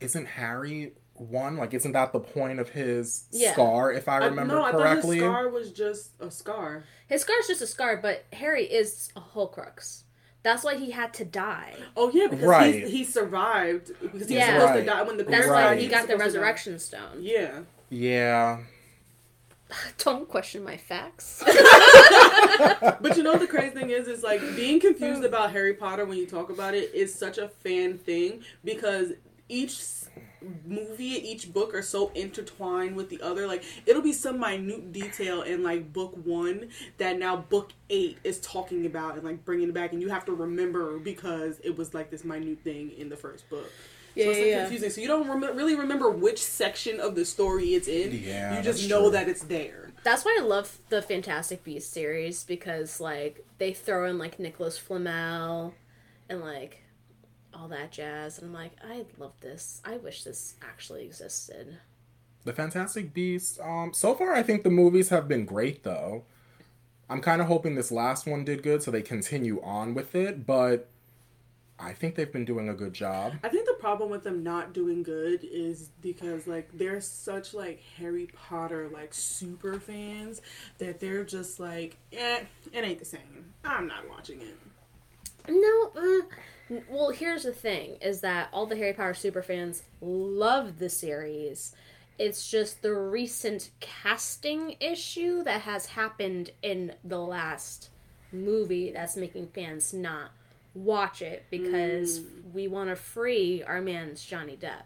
isn't 0.00 0.26
Harry 0.26 0.92
one? 1.14 1.56
Like, 1.56 1.74
isn't 1.74 1.92
that 1.92 2.12
the 2.12 2.20
point 2.20 2.58
of 2.60 2.70
his 2.70 3.24
Yeah. 3.30 3.52
scar? 3.52 3.92
If 3.92 4.08
I 4.08 4.18
I- 4.18 4.26
remember 4.26 4.54
no, 4.54 4.64
I 4.64 4.70
correctly. 4.72 5.20
thought 5.20 5.26
his 5.26 5.32
scar 5.34 5.48
was 5.48 5.70
just 5.72 6.10
a 6.20 6.30
scar. 6.30 6.84
His 7.08 7.22
scar's 7.22 7.46
just 7.46 7.60
a 7.62 7.66
scar, 7.66 7.96
but 7.98 8.24
Harry 8.32 8.64
is 8.64 9.10
a 9.16 9.20
Horcrux. 9.20 10.02
That's 10.42 10.64
why 10.64 10.76
he 10.76 10.90
had 10.92 11.12
to 11.14 11.24
die. 11.26 11.74
Oh 11.96 12.10
yeah, 12.14 12.26
because 12.28 12.46
Right. 12.46 12.74
he, 12.84 12.90
he 12.90 13.04
survived 13.04 13.90
because 14.00 14.28
he 14.28 14.36
Yeah. 14.36 14.46
was 14.54 14.62
supposed 14.62 14.70
Right. 14.70 14.80
to 14.80 14.86
die 14.86 15.02
when 15.02 15.16
the 15.18 15.24
That's 15.24 15.30
parents 15.32 15.50
Right. 15.52 15.64
why 15.66 15.76
he 15.76 15.82
was 15.86 15.90
got 15.90 16.06
the 16.06 16.12
supposed 16.12 16.12
to 16.12 16.16
die. 16.18 16.24
resurrection 16.24 16.78
stone. 16.78 17.18
Yeah. 17.20 17.58
yeah. 17.90 18.58
Don't 19.98 20.26
question 20.28 20.64
my 20.64 20.76
facts. 20.78 21.44
But 23.00 23.16
you 23.16 23.22
know 23.22 23.36
the 23.36 23.46
crazy 23.46 23.70
thing 23.74 23.90
is, 23.90 24.08
is 24.08 24.22
like 24.22 24.40
being 24.56 24.80
confused 24.80 25.24
about 25.30 25.52
Harry 25.52 25.74
Potter 25.74 26.04
when 26.04 26.18
you 26.18 26.26
talk 26.26 26.50
about 26.50 26.74
it 26.74 26.92
is 26.94 27.14
such 27.14 27.38
a 27.38 27.48
fan 27.48 27.98
thing 27.98 28.42
because 28.64 29.12
each 29.50 29.72
s- 29.72 30.08
movie, 30.66 31.04
each 31.04 31.52
book 31.52 31.74
are 31.74 31.82
so 31.82 32.10
intertwined 32.14 32.96
with 32.96 33.10
the 33.10 33.20
other. 33.22 33.46
Like 33.46 33.64
it'll 33.86 34.02
be 34.02 34.12
some 34.12 34.40
minute 34.40 34.92
detail 34.92 35.42
in 35.42 35.62
like 35.62 35.92
book 35.92 36.14
one 36.24 36.68
that 36.98 37.18
now 37.18 37.36
book 37.36 37.72
eight 37.90 38.18
is 38.24 38.40
talking 38.40 38.86
about 38.86 39.16
and 39.16 39.24
like 39.24 39.44
bringing 39.44 39.68
it 39.68 39.74
back, 39.74 39.92
and 39.92 40.00
you 40.00 40.08
have 40.08 40.24
to 40.26 40.32
remember 40.32 40.98
because 40.98 41.60
it 41.62 41.76
was 41.76 41.92
like 41.94 42.10
this 42.10 42.24
minute 42.24 42.60
thing 42.64 42.92
in 42.96 43.08
the 43.08 43.16
first 43.16 43.48
book. 43.50 43.70
Yeah, 44.14 44.24
so 44.24 44.30
it's 44.30 44.38
yeah, 44.38 44.44
like 44.44 44.52
yeah. 44.52 44.60
confusing. 44.62 44.90
So 44.90 45.00
you 45.00 45.08
don't 45.08 45.28
rem- 45.28 45.56
really 45.56 45.76
remember 45.76 46.10
which 46.10 46.42
section 46.42 47.00
of 47.00 47.14
the 47.14 47.24
story 47.24 47.74
it's 47.74 47.88
in. 47.88 48.12
Yeah, 48.24 48.56
you 48.56 48.62
just 48.62 48.88
know 48.88 49.02
true. 49.02 49.10
that 49.12 49.28
it's 49.28 49.44
there. 49.44 49.92
That's 50.02 50.24
why 50.24 50.38
I 50.40 50.44
love 50.44 50.78
the 50.88 51.02
Fantastic 51.02 51.62
Beasts 51.62 51.92
series 51.92 52.44
because 52.44 53.00
like 53.00 53.44
they 53.58 53.72
throw 53.72 54.06
in 54.08 54.18
like 54.18 54.38
Nicholas 54.38 54.78
Flamel 54.78 55.74
and 56.28 56.40
like 56.40 56.82
all 57.54 57.68
that 57.68 57.92
jazz, 57.92 58.38
and 58.38 58.48
I'm 58.48 58.54
like, 58.54 58.72
I 58.82 59.04
love 59.18 59.32
this. 59.40 59.80
I 59.84 59.96
wish 59.96 60.24
this 60.24 60.54
actually 60.62 61.04
existed. 61.04 61.78
The 62.44 62.52
Fantastic 62.52 63.12
Beasts. 63.12 63.58
Um, 63.62 63.92
so 63.92 64.14
far, 64.14 64.32
I 64.32 64.42
think 64.42 64.62
the 64.62 64.70
movies 64.70 65.10
have 65.10 65.28
been 65.28 65.44
great, 65.44 65.82
though. 65.82 66.24
I'm 67.08 67.20
kind 67.20 67.40
of 67.40 67.48
hoping 67.48 67.74
this 67.74 67.90
last 67.90 68.26
one 68.26 68.44
did 68.44 68.62
good, 68.62 68.82
so 68.82 68.90
they 68.90 69.02
continue 69.02 69.60
on 69.62 69.94
with 69.94 70.14
it. 70.14 70.46
But 70.46 70.88
I 71.78 71.92
think 71.92 72.14
they've 72.14 72.30
been 72.30 72.44
doing 72.44 72.68
a 72.68 72.74
good 72.74 72.92
job. 72.92 73.34
I 73.42 73.48
think 73.48 73.66
the 73.66 73.74
problem 73.74 74.10
with 74.10 74.22
them 74.22 74.42
not 74.42 74.72
doing 74.72 75.02
good 75.02 75.42
is 75.42 75.90
because 76.02 76.46
like 76.46 76.68
they're 76.74 77.00
such 77.00 77.54
like 77.54 77.82
Harry 77.96 78.28
Potter 78.34 78.90
like 78.92 79.14
super 79.14 79.80
fans 79.80 80.42
that 80.78 81.00
they're 81.00 81.24
just 81.24 81.58
like, 81.58 81.96
eh, 82.12 82.40
it 82.72 82.84
ain't 82.84 82.98
the 82.98 83.04
same. 83.04 83.52
I'm 83.64 83.86
not 83.86 84.08
watching 84.08 84.40
it. 84.42 84.56
No, 85.48 85.92
uh, 85.96 86.26
well, 86.88 87.10
here's 87.10 87.42
the 87.42 87.52
thing: 87.52 87.96
is 88.00 88.20
that 88.20 88.48
all 88.52 88.66
the 88.66 88.76
Harry 88.76 88.92
Potter 88.92 89.14
super 89.14 89.42
fans 89.42 89.82
love 90.00 90.78
the 90.78 90.88
series. 90.88 91.74
It's 92.18 92.50
just 92.50 92.82
the 92.82 92.92
recent 92.92 93.70
casting 93.80 94.76
issue 94.78 95.42
that 95.44 95.62
has 95.62 95.86
happened 95.86 96.50
in 96.62 96.92
the 97.02 97.18
last 97.18 97.88
movie 98.32 98.92
that's 98.92 99.16
making 99.16 99.48
fans 99.48 99.92
not 99.92 100.30
watch 100.74 101.22
it 101.22 101.44
because 101.50 102.20
we 102.52 102.68
want 102.68 102.90
to 102.90 102.96
free 102.96 103.62
our 103.62 103.80
man's 103.80 104.24
Johnny 104.24 104.56
Depp. 104.56 104.82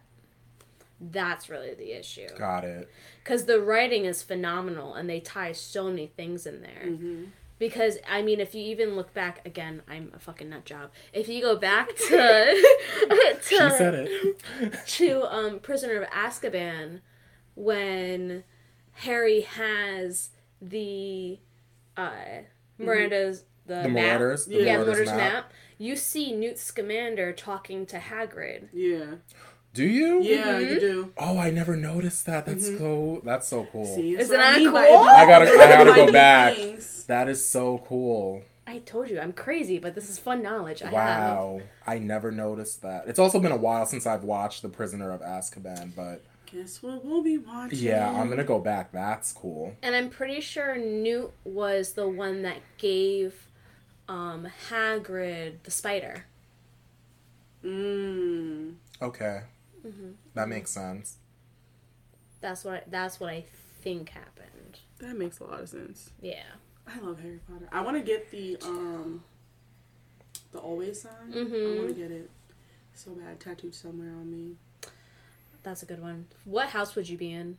That's 1.01 1.49
really 1.51 1.75
the 1.75 1.93
issue. 1.93 2.29
Got 2.39 2.65
it. 2.65 2.91
Because 3.23 3.47
the 3.47 3.61
writing 3.61 4.05
is 4.05 4.23
phenomenal 4.23 4.95
and 4.95 5.11
they 5.11 5.21
tie 5.21 5.53
so 5.53 5.91
many 5.91 6.07
things 6.07 6.47
in 6.47 6.63
there. 6.63 6.87
Mm-hmm. 6.87 7.25
Because 7.59 7.99
I 8.09 8.21
mean, 8.23 8.41
if 8.41 8.55
you 8.55 8.63
even 8.63 8.97
look 8.97 9.15
back 9.15 9.41
again, 9.47 9.83
I'm 9.89 10.11
a 10.15 10.19
fucking 10.19 10.49
nut 10.49 10.65
job. 10.65 10.91
If 11.13 11.29
you 11.29 11.41
go 11.41 11.57
back 11.57 11.89
to 12.09 12.09
to, 13.09 13.39
She 13.43 13.57
said 13.57 13.95
it. 13.95 14.79
to 14.87 15.23
um, 15.35 15.61
Prisoner 15.61 16.03
of 16.03 16.09
Azkaban, 16.11 17.01
when 17.55 18.45
Harry 18.93 19.43
has 19.43 20.31
the 20.61 21.39
uh, 21.97 22.11
Miranda's 22.79 23.45
the, 23.67 23.83
The 23.83 23.89
map. 23.89 24.21
Marauders. 24.21 24.47
The 24.47 24.55
Yeah, 24.57 24.61
yeah, 24.61 24.73
Marauders 24.79 24.87
Marauders 24.87 25.09
map. 25.09 25.17
map. 25.33 25.53
You 25.79 25.97
see 25.97 26.33
Newt 26.33 26.59
Scamander 26.59 27.33
talking 27.33 27.87
to 27.87 27.99
Hagrid. 27.99 28.69
Yeah, 28.73 29.17
Do 29.75 29.85
you? 29.85 30.23
yeah, 30.23 30.61
Mhm. 30.61 30.71
you 30.71 30.81
do. 30.81 31.13
Oh, 31.19 31.37
I 31.37 31.51
never 31.51 31.77
noticed 31.77 32.25
that. 32.27 32.47
That's 32.47 32.69
Mhm. 32.71 32.79
so. 32.79 33.21
That's 33.25 33.47
so 33.49 33.67
cool. 33.71 33.85
See, 33.95 34.17
Isn't 34.17 34.37
what 34.37 34.47
I 34.47 34.53
that 34.53 34.59
mean 34.59 34.69
cool? 34.69 34.77
I 34.79 35.27
gotta- 35.27 35.51
I 35.51 35.69
gotta 35.69 35.93
go 35.95 36.13
back. 36.13 36.55
things. 36.57 37.05
That 37.07 37.29
is 37.29 37.45
so 37.47 37.79
cool. 37.87 38.43
I 38.67 38.79
told 38.79 39.11
you 39.11 39.21
I'm 39.21 39.33
crazy, 39.35 39.79
but 39.79 39.95
this 39.95 40.09
is 40.09 40.19
fun 40.19 40.43
knowledge. 40.43 40.81
I 40.83 40.87
have. 40.87 40.93
Wow. 40.95 41.61
I 41.87 41.99
never 41.99 42.31
noticed 42.33 42.81
that. 42.83 43.07
It's 43.09 43.19
also 43.19 43.39
been 43.41 43.53
a 43.53 43.57
while 43.59 43.85
since 43.85 44.07
I've 44.07 44.25
watched 44.25 44.63
The 44.63 44.69
Prisoner 44.71 45.11
of 45.11 45.21
Azkaban, 45.21 45.95
but 45.95 46.23
Guess 46.47 46.83
what 46.83 47.05
we'll 47.05 47.23
be 47.23 47.37
watching? 47.37 47.79
yeah, 47.81 48.09
I'm 48.11 48.29
gonna 48.31 48.45
go 48.45 48.59
back. 48.61 48.93
That's 48.93 49.33
cool. 49.33 49.75
And 49.83 49.95
I'm 49.97 50.09
pretty 50.09 50.41
sure 50.41 50.77
Newt 50.77 51.33
was 51.45 51.93
the 51.95 52.09
one 52.09 52.43
that 52.43 52.59
gave 52.79 53.49
um, 54.09 54.47
Hagrid 54.71 55.63
the 55.65 55.71
spider. 55.71 56.25
Mm. 57.65 58.75
Okay. 59.03 59.41
Mm-hmm. 59.85 60.11
That 60.35 60.49
makes 60.49 60.71
sense. 60.71 61.17
That's 62.41 62.65
what 62.65 62.91
that's 62.91 63.21
what 63.21 63.31
I 63.31 63.45
think 63.83 64.11
happened. 64.11 64.79
That 64.99 65.17
makes 65.19 65.41
a 65.41 65.45
lot 65.45 65.61
of 65.61 65.69
sense. 65.69 66.11
Yeah. 66.21 66.43
I 66.87 66.99
love 67.01 67.19
Harry 67.21 67.41
Potter. 67.51 67.69
I 67.73 67.81
want 67.81 67.97
to 67.97 68.03
get 68.03 68.31
the 68.31 68.59
um, 68.63 69.25
the 70.53 70.59
always 70.59 71.01
sign. 71.03 71.33
I 71.33 71.37
Mhm. 71.37 71.77
want 71.79 71.89
to 71.89 71.95
get 71.95 72.11
it 72.11 72.31
so 72.95 73.13
bad 73.13 73.41
tattooed 73.41 73.75
somewhere 73.75 74.11
on 74.11 74.31
me. 74.31 74.57
That's 75.63 75.83
a 75.83 75.87
good 75.87 76.03
one. 76.03 76.27
What 76.45 76.69
house 76.69 76.95
would 76.95 77.09
you 77.09 77.17
be 77.17 77.33
in? 77.33 77.57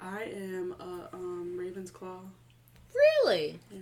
I 0.00 0.22
am 0.22 0.74
a 0.78 1.08
um, 1.12 1.56
Ravensclaw. 1.60 2.20
Really? 2.94 3.58
Yeah. 3.70 3.80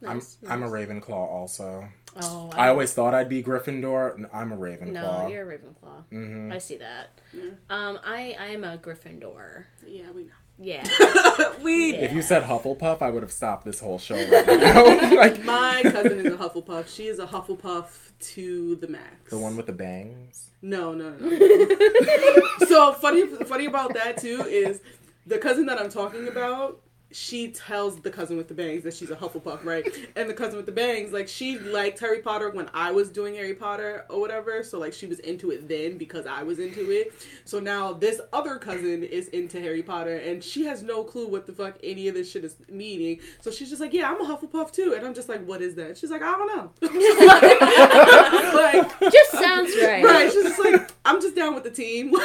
Nice, 0.00 0.36
I'm 0.44 0.52
I'm 0.52 0.62
a 0.62 0.66
nice. 0.66 0.86
Ravenclaw 0.88 1.10
also. 1.10 1.88
Oh, 2.20 2.50
I 2.54 2.68
always 2.68 2.92
thought 2.92 3.14
I'd 3.14 3.28
be 3.28 3.42
Gryffindor. 3.42 4.28
I'm 4.32 4.52
a 4.52 4.56
Ravenclaw. 4.56 4.92
No, 4.92 5.28
you're 5.28 5.50
a 5.50 5.58
Ravenclaw. 5.58 6.04
hmm 6.10 6.52
I 6.52 6.58
see 6.58 6.76
that. 6.78 7.10
Yeah. 7.32 7.50
Um, 7.70 7.98
I 8.04 8.36
I 8.38 8.46
am 8.48 8.64
a 8.64 8.78
Gryffindor. 8.78 9.64
Yeah, 9.86 10.10
we 10.14 10.24
know. 10.24 10.30
Yeah. 10.60 10.82
we. 11.62 11.92
Yeah. 11.92 11.98
If 12.00 12.12
you 12.12 12.22
said 12.22 12.42
Hufflepuff, 12.42 13.00
I 13.02 13.10
would 13.10 13.22
have 13.22 13.30
stopped 13.30 13.64
this 13.64 13.78
whole 13.78 13.98
show 13.98 14.16
right 14.16 14.46
now. 14.60 14.84
like 15.16 15.44
My 15.44 15.82
cousin 15.84 16.18
is 16.26 16.32
a 16.34 16.36
Hufflepuff. 16.36 16.88
She 16.92 17.06
is 17.06 17.20
a 17.20 17.26
Hufflepuff 17.26 17.86
to 18.34 18.74
the 18.76 18.88
max. 18.88 19.30
the 19.30 19.38
one 19.38 19.56
with 19.56 19.66
the 19.66 19.72
bangs. 19.72 20.50
No, 20.60 20.92
no, 20.94 21.10
no. 21.10 21.28
no. 21.28 22.66
so 22.66 22.92
funny, 22.94 23.24
funny 23.44 23.66
about 23.66 23.94
that 23.94 24.16
too 24.16 24.42
is 24.48 24.80
the 25.24 25.38
cousin 25.38 25.66
that 25.66 25.78
I'm 25.78 25.90
talking 25.90 26.26
about. 26.26 26.80
She 27.10 27.48
tells 27.52 28.00
the 28.00 28.10
cousin 28.10 28.36
with 28.36 28.48
the 28.48 28.54
bangs 28.54 28.82
that 28.84 28.94
she's 28.94 29.10
a 29.10 29.16
Hufflepuff, 29.16 29.64
right? 29.64 29.86
And 30.14 30.28
the 30.28 30.34
cousin 30.34 30.56
with 30.56 30.66
the 30.66 30.72
bangs, 30.72 31.12
like 31.12 31.26
she 31.26 31.58
liked 31.58 31.98
Harry 32.00 32.20
Potter 32.20 32.50
when 32.50 32.68
I 32.74 32.90
was 32.92 33.08
doing 33.08 33.34
Harry 33.34 33.54
Potter 33.54 34.04
or 34.10 34.20
whatever. 34.20 34.62
So 34.62 34.78
like 34.78 34.92
she 34.92 35.06
was 35.06 35.18
into 35.20 35.50
it 35.50 35.66
then 35.68 35.96
because 35.96 36.26
I 36.26 36.42
was 36.42 36.58
into 36.58 36.90
it. 36.90 37.14
So 37.44 37.60
now 37.60 37.94
this 37.94 38.20
other 38.32 38.56
cousin 38.58 39.02
is 39.04 39.28
into 39.28 39.58
Harry 39.60 39.82
Potter 39.82 40.16
and 40.18 40.44
she 40.44 40.64
has 40.66 40.82
no 40.82 41.02
clue 41.02 41.26
what 41.26 41.46
the 41.46 41.52
fuck 41.52 41.78
any 41.82 42.08
of 42.08 42.14
this 42.14 42.30
shit 42.30 42.44
is 42.44 42.56
meaning. 42.68 43.20
So 43.40 43.50
she's 43.50 43.70
just 43.70 43.80
like, 43.80 43.94
yeah, 43.94 44.10
I'm 44.10 44.20
a 44.20 44.24
Hufflepuff 44.24 44.72
too. 44.72 44.94
And 44.94 45.06
I'm 45.06 45.14
just 45.14 45.28
like, 45.30 45.44
what 45.46 45.62
is 45.62 45.74
that? 45.76 45.96
She's 45.96 46.10
like, 46.10 46.22
I 46.22 46.32
don't 46.32 46.56
know. 46.56 46.70
like, 48.54 49.12
Just 49.12 49.32
sounds 49.32 49.74
right. 49.82 50.04
Right. 50.04 50.30
She's 50.30 50.42
just 50.42 50.58
like, 50.58 50.90
I'm 51.04 51.20
just 51.22 51.34
down 51.34 51.54
with 51.54 51.64
the 51.64 51.70
team. 51.70 52.12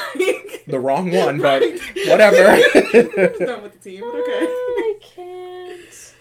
The 0.66 0.80
wrong 0.80 1.12
one, 1.12 1.40
but 1.40 1.62
whatever. 2.08 2.52
I'm 2.52 2.62
just 2.62 3.40
down 3.40 3.64
with 3.64 3.74
the 3.74 3.80
team. 3.90 4.00
But 4.00 4.22
okay. 4.22 4.73
I 4.78 4.96
can't. 5.02 6.14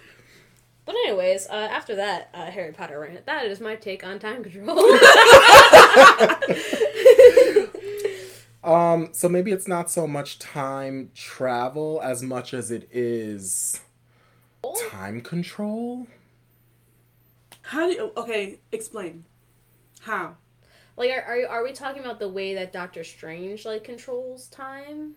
But 0.85 0.95
anyways, 0.97 1.47
uh, 1.49 1.53
after 1.53 1.95
that 1.97 2.29
uh, 2.35 2.47
Harry 2.51 2.73
Potter 2.73 2.99
rant, 3.01 3.25
that 3.27 3.47
is 3.47 3.61
my 3.61 3.77
take 3.77 4.05
on 4.05 4.19
time 4.19 4.43
control. 4.43 4.77
Um, 8.65 9.09
so 9.13 9.29
maybe 9.29 9.51
it's 9.51 9.67
not 9.67 9.91
so 9.91 10.07
much 10.07 10.39
time 10.39 11.11
travel 11.15 12.01
as 12.03 12.23
much 12.23 12.55
as 12.55 12.71
it 12.71 12.89
is 12.93 13.81
time 14.91 15.21
control. 15.21 16.07
How 17.63 17.89
do 17.89 17.93
you? 17.93 18.13
Okay, 18.17 18.61
explain. 18.71 19.25
How? 20.01 20.37
like, 20.97 21.11
are, 21.11 21.23
are 21.23 21.49
are 21.49 21.65
we 21.65 21.73
talking 21.73 22.03
about 22.03 22.21
the 22.21 22.29
way 22.29 22.55
that 22.55 22.73
Doctor 22.73 23.03
Strange 23.03 23.65
like 23.65 23.83
controls 23.83 24.47
time? 24.47 25.17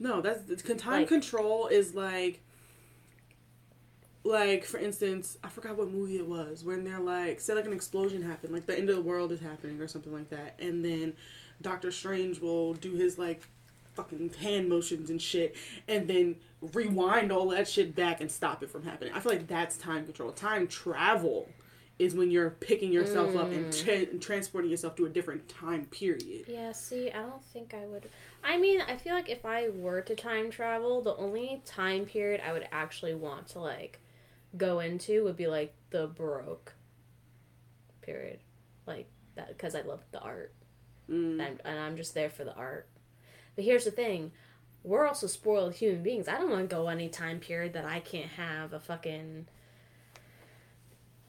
No, 0.00 0.20
that's 0.20 0.62
time 0.62 1.00
Like- 1.00 1.08
control 1.08 1.68
is 1.68 1.94
like 1.94 2.42
like 4.24 4.64
for 4.64 4.78
instance, 4.78 5.38
I 5.44 5.48
forgot 5.48 5.76
what 5.76 5.90
movie 5.90 6.16
it 6.16 6.26
was 6.26 6.64
when 6.64 6.82
they're 6.82 6.98
like 6.98 7.40
say 7.40 7.54
like 7.54 7.66
an 7.66 7.72
explosion 7.72 8.22
happened, 8.22 8.52
like 8.52 8.66
the 8.66 8.76
end 8.76 8.88
of 8.88 8.96
the 8.96 9.02
world 9.02 9.32
is 9.32 9.40
happening 9.40 9.80
or 9.80 9.88
something 9.88 10.12
like 10.12 10.30
that, 10.30 10.58
and 10.58 10.84
then 10.84 11.12
Doctor 11.60 11.90
Strange 11.90 12.40
will 12.40 12.74
do 12.74 12.94
his 12.94 13.18
like 13.18 13.42
fucking 13.94 14.32
hand 14.40 14.68
motions 14.68 15.10
and 15.10 15.20
shit, 15.20 15.54
and 15.86 16.08
then 16.08 16.36
rewind 16.72 17.30
all 17.30 17.48
that 17.48 17.68
shit 17.68 17.94
back 17.94 18.20
and 18.20 18.30
stop 18.30 18.62
it 18.62 18.70
from 18.70 18.82
happening. 18.82 19.12
I 19.12 19.20
feel 19.20 19.32
like 19.32 19.46
that's 19.46 19.76
time 19.76 20.04
control. 20.04 20.32
Time 20.32 20.66
travel 20.66 21.48
is 21.98 22.14
when 22.14 22.30
you're 22.30 22.50
picking 22.50 22.92
yourself 22.92 23.36
up 23.36 23.52
and, 23.52 23.66
mm. 23.66 23.84
tra- 23.84 24.10
and 24.10 24.20
transporting 24.20 24.68
yourself 24.68 24.96
to 24.96 25.06
a 25.06 25.08
different 25.08 25.48
time 25.48 25.84
period. 25.86 26.44
Yeah, 26.48 26.72
see, 26.72 27.10
I 27.10 27.22
don't 27.22 27.44
think 27.44 27.72
I 27.72 27.86
would. 27.86 28.08
I 28.42 28.56
mean, 28.56 28.80
I 28.80 28.96
feel 28.96 29.14
like 29.14 29.28
if 29.28 29.46
I 29.46 29.68
were 29.68 30.00
to 30.00 30.16
time 30.16 30.50
travel, 30.50 31.02
the 31.02 31.14
only 31.16 31.62
time 31.64 32.04
period 32.04 32.40
I 32.44 32.52
would 32.52 32.66
actually 32.72 33.14
want 33.14 33.46
to 33.48 33.60
like 33.60 34.00
go 34.56 34.80
into 34.80 35.24
would 35.24 35.36
be 35.36 35.46
like 35.46 35.74
the 35.90 36.06
Baroque 36.08 36.72
period, 38.02 38.40
like 38.86 39.08
that 39.34 39.48
because 39.48 39.74
I 39.74 39.82
love 39.82 40.00
the 40.12 40.20
art 40.20 40.54
Mm. 41.10 41.46
and, 41.46 41.60
and 41.64 41.78
I'm 41.78 41.96
just 41.96 42.14
there 42.14 42.30
for 42.30 42.44
the 42.44 42.54
art. 42.54 42.88
But 43.56 43.64
here's 43.64 43.84
the 43.84 43.90
thing. 43.90 44.32
We're 44.82 45.06
also 45.06 45.26
spoiled 45.26 45.74
human 45.74 46.02
beings. 46.02 46.28
I 46.28 46.38
don't 46.38 46.50
want 46.50 46.68
to 46.68 46.74
go 46.74 46.88
any 46.88 47.08
time 47.08 47.40
period 47.40 47.72
that 47.74 47.84
I 47.84 48.00
can't 48.00 48.30
have 48.32 48.72
a 48.72 48.80
fucking 48.80 49.46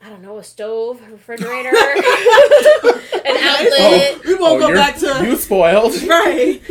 I 0.04 0.10
don't 0.10 0.22
know, 0.22 0.38
a 0.38 0.44
stove, 0.44 1.02
a 1.02 1.12
refrigerator, 1.12 1.70
an 1.70 1.76
oh, 1.76 3.02
outlet, 3.26 4.26
we 4.26 4.36
won't 4.36 4.62
oh, 4.62 4.68
go 4.68 4.74
back 4.74 4.98
to 4.98 5.26
you 5.26 5.36
spoiled. 5.38 5.94
right. 6.04 6.62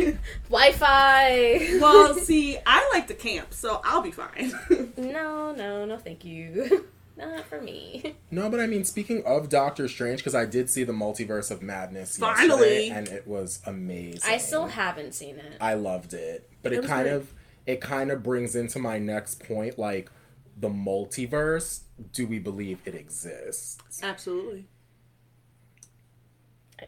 Wi-Fi. 0.49 1.79
Well, 1.81 2.13
see, 2.15 2.57
I 2.65 2.89
like 2.93 3.07
to 3.07 3.13
camp, 3.13 3.53
so 3.53 3.81
I'll 3.83 4.01
be 4.01 4.11
fine. 4.11 4.53
No, 4.97 5.51
no, 5.53 5.85
no, 5.85 5.97
thank 5.97 6.23
you. 6.23 6.85
Not 7.17 7.45
for 7.45 7.61
me. 7.61 8.15
No, 8.29 8.49
but 8.49 8.59
I 8.59 8.67
mean, 8.67 8.83
speaking 8.83 9.23
of 9.25 9.49
Doctor 9.49 9.87
Strange, 9.87 10.19
because 10.19 10.35
I 10.35 10.45
did 10.45 10.69
see 10.69 10.83
the 10.83 10.93
Multiverse 10.93 11.49
of 11.49 11.61
Madness 11.61 12.17
Finally! 12.17 12.89
and 12.89 13.07
it 13.07 13.25
was 13.27 13.61
amazing. 13.65 14.21
I 14.25 14.37
still 14.37 14.67
haven't 14.67 15.13
seen 15.13 15.37
it. 15.37 15.57
I 15.61 15.75
loved 15.75 16.13
it, 16.13 16.49
but 16.61 16.73
It 16.73 16.83
it, 16.83 16.87
kind 16.87 17.03
great. 17.05 17.15
of 17.15 17.33
it 17.65 17.81
kind 17.81 18.11
of 18.11 18.21
brings 18.21 18.55
into 18.55 18.79
my 18.79 18.99
next 18.99 19.39
point, 19.45 19.79
like 19.79 20.11
the 20.57 20.69
multiverse. 20.69 21.81
Do 22.13 22.27
we 22.27 22.39
believe 22.39 22.79
it 22.85 22.95
exists? 22.95 23.77
Absolutely. 24.01 24.65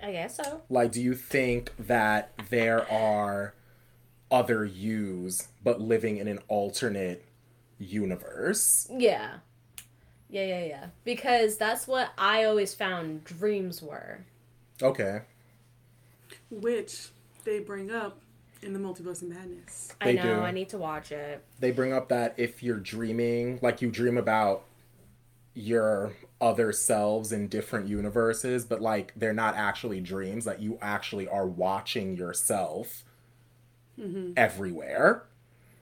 I 0.02 0.12
guess 0.12 0.38
so. 0.38 0.62
Like, 0.70 0.92
do 0.92 1.02
you 1.02 1.16
think 1.16 1.72
that 1.80 2.34
there 2.50 2.90
are 2.92 3.54
other 4.30 4.66
yous, 4.66 5.48
but 5.64 5.80
living 5.80 6.18
in 6.18 6.28
an 6.28 6.40
alternate 6.48 7.26
universe? 7.80 8.88
Yeah. 8.92 9.38
Yeah, 10.30 10.46
yeah, 10.46 10.66
yeah. 10.66 10.86
Because 11.04 11.58
that's 11.58 11.88
what 11.88 12.12
I 12.18 12.44
always 12.44 12.74
found 12.74 13.24
dreams 13.24 13.82
were. 13.82 14.26
Okay. 14.82 15.22
Which 16.50 17.10
they 17.46 17.60
bring 17.60 17.92
up 17.92 18.20
in 18.62 18.74
the 18.74 18.80
Multiverse 18.80 19.22
of 19.22 19.30
Madness. 19.30 19.94
I 20.02 20.14
know, 20.14 20.24
do. 20.24 20.34
I 20.42 20.52
need 20.52 20.70
to 20.70 20.78
watch 20.78 21.12
it. 21.12 21.44
They 21.60 21.72
bring 21.72 21.94
up 21.94 22.10
that 22.10 22.34
if 22.38 22.62
you're 22.64 22.80
dreaming, 22.80 23.60
like 23.62 23.82
you 23.82 23.90
dream 23.90 24.18
about 24.18 24.64
your 25.54 26.14
other 26.40 26.72
selves 26.72 27.32
in 27.32 27.48
different 27.48 27.88
universes, 27.88 28.66
but 28.66 28.82
like 28.82 29.12
they're 29.16 29.34
not 29.34 29.56
actually 29.56 30.00
dreams, 30.00 30.46
that 30.46 30.62
you 30.62 30.78
actually 30.82 31.28
are 31.28 31.48
watching 31.48 32.16
yourself 32.16 33.04
mm-hmm. 34.00 34.34
everywhere. 34.38 35.24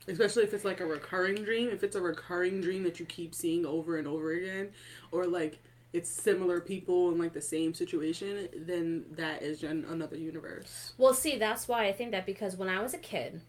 Especially 0.07 0.43
if 0.43 0.53
it's 0.53 0.63
like 0.63 0.79
a 0.79 0.85
recurring 0.85 1.43
dream. 1.43 1.69
If 1.69 1.83
it's 1.83 1.95
a 1.95 2.01
recurring 2.01 2.61
dream 2.61 2.83
that 2.83 2.99
you 2.99 3.05
keep 3.05 3.33
seeing 3.33 3.65
over 3.65 3.97
and 3.97 4.07
over 4.07 4.31
again, 4.31 4.69
or 5.11 5.25
like 5.25 5.59
it's 5.95 6.09
similar 6.09 6.59
people 6.59 7.11
in 7.11 7.17
like 7.17 7.33
the 7.33 7.41
same 7.41 7.73
situation, 7.73 8.49
then 8.55 9.05
that 9.11 9.41
is 9.41 9.63
an, 9.63 9.85
another 9.89 10.17
universe. 10.17 10.93
Well, 10.97 11.13
see, 11.13 11.37
that's 11.37 11.67
why 11.67 11.85
I 11.87 11.93
think 11.93 12.11
that 12.11 12.25
because 12.25 12.55
when 12.57 12.69
I 12.69 12.81
was 12.81 12.93
a 12.93 12.97
kid, 12.97 13.41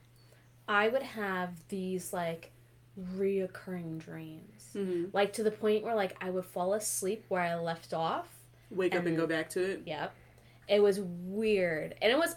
I 0.69 0.89
would 0.89 1.03
have 1.03 1.51
these 1.69 2.13
like 2.13 2.53
reoccurring 3.17 3.99
dreams. 3.99 4.71
Mhm. 4.75 5.13
Like 5.13 5.33
to 5.35 5.43
the 5.43 5.51
point 5.51 5.85
where 5.85 5.95
like 5.95 6.17
I 6.21 6.31
would 6.31 6.45
fall 6.45 6.75
asleep 6.75 7.25
where 7.29 7.43
I 7.43 7.55
left 7.57 7.93
off. 7.93 8.29
Wake 8.71 8.95
up 8.95 9.01
and 9.01 9.09
And- 9.09 9.17
go 9.17 9.27
back 9.27 9.51
to 9.51 9.63
it. 9.63 9.83
Yep. 9.87 10.15
It 10.69 10.81
was 10.83 11.01
weird. 11.01 11.95
And 12.03 12.11
it 12.13 12.19
was 12.19 12.37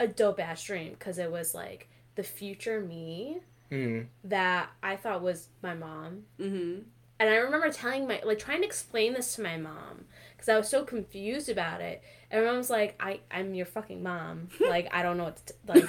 a 0.00 0.06
dope 0.06 0.40
ass 0.40 0.62
dream 0.64 0.92
because 0.92 1.18
it 1.18 1.30
was 1.30 1.54
like 1.54 1.88
the 2.16 2.22
future 2.22 2.80
me 2.80 3.38
Mm. 3.70 4.06
that 4.24 4.70
I 4.82 4.96
thought 4.96 5.22
was 5.22 5.48
my 5.62 5.74
mom. 5.74 6.24
Mm-hmm. 6.38 6.82
And 7.20 7.28
I 7.30 7.36
remember 7.36 7.70
telling 7.70 8.08
my, 8.08 8.20
like, 8.24 8.38
trying 8.38 8.60
to 8.60 8.66
explain 8.66 9.14
this 9.14 9.36
to 9.36 9.42
my 9.42 9.56
mom 9.56 10.06
because 10.32 10.48
I 10.48 10.56
was 10.58 10.68
so 10.68 10.84
confused 10.84 11.48
about 11.48 11.80
it. 11.80 12.02
And 12.30 12.44
my 12.44 12.50
mom's 12.50 12.70
like, 12.70 12.96
I, 13.00 13.20
I'm 13.30 13.54
your 13.54 13.66
fucking 13.66 14.02
mom. 14.02 14.48
Like, 14.60 14.88
I 14.92 15.02
don't 15.02 15.16
know 15.16 15.24
what 15.24 15.36
to, 15.46 15.52
t- 15.52 15.58
like, 15.68 15.88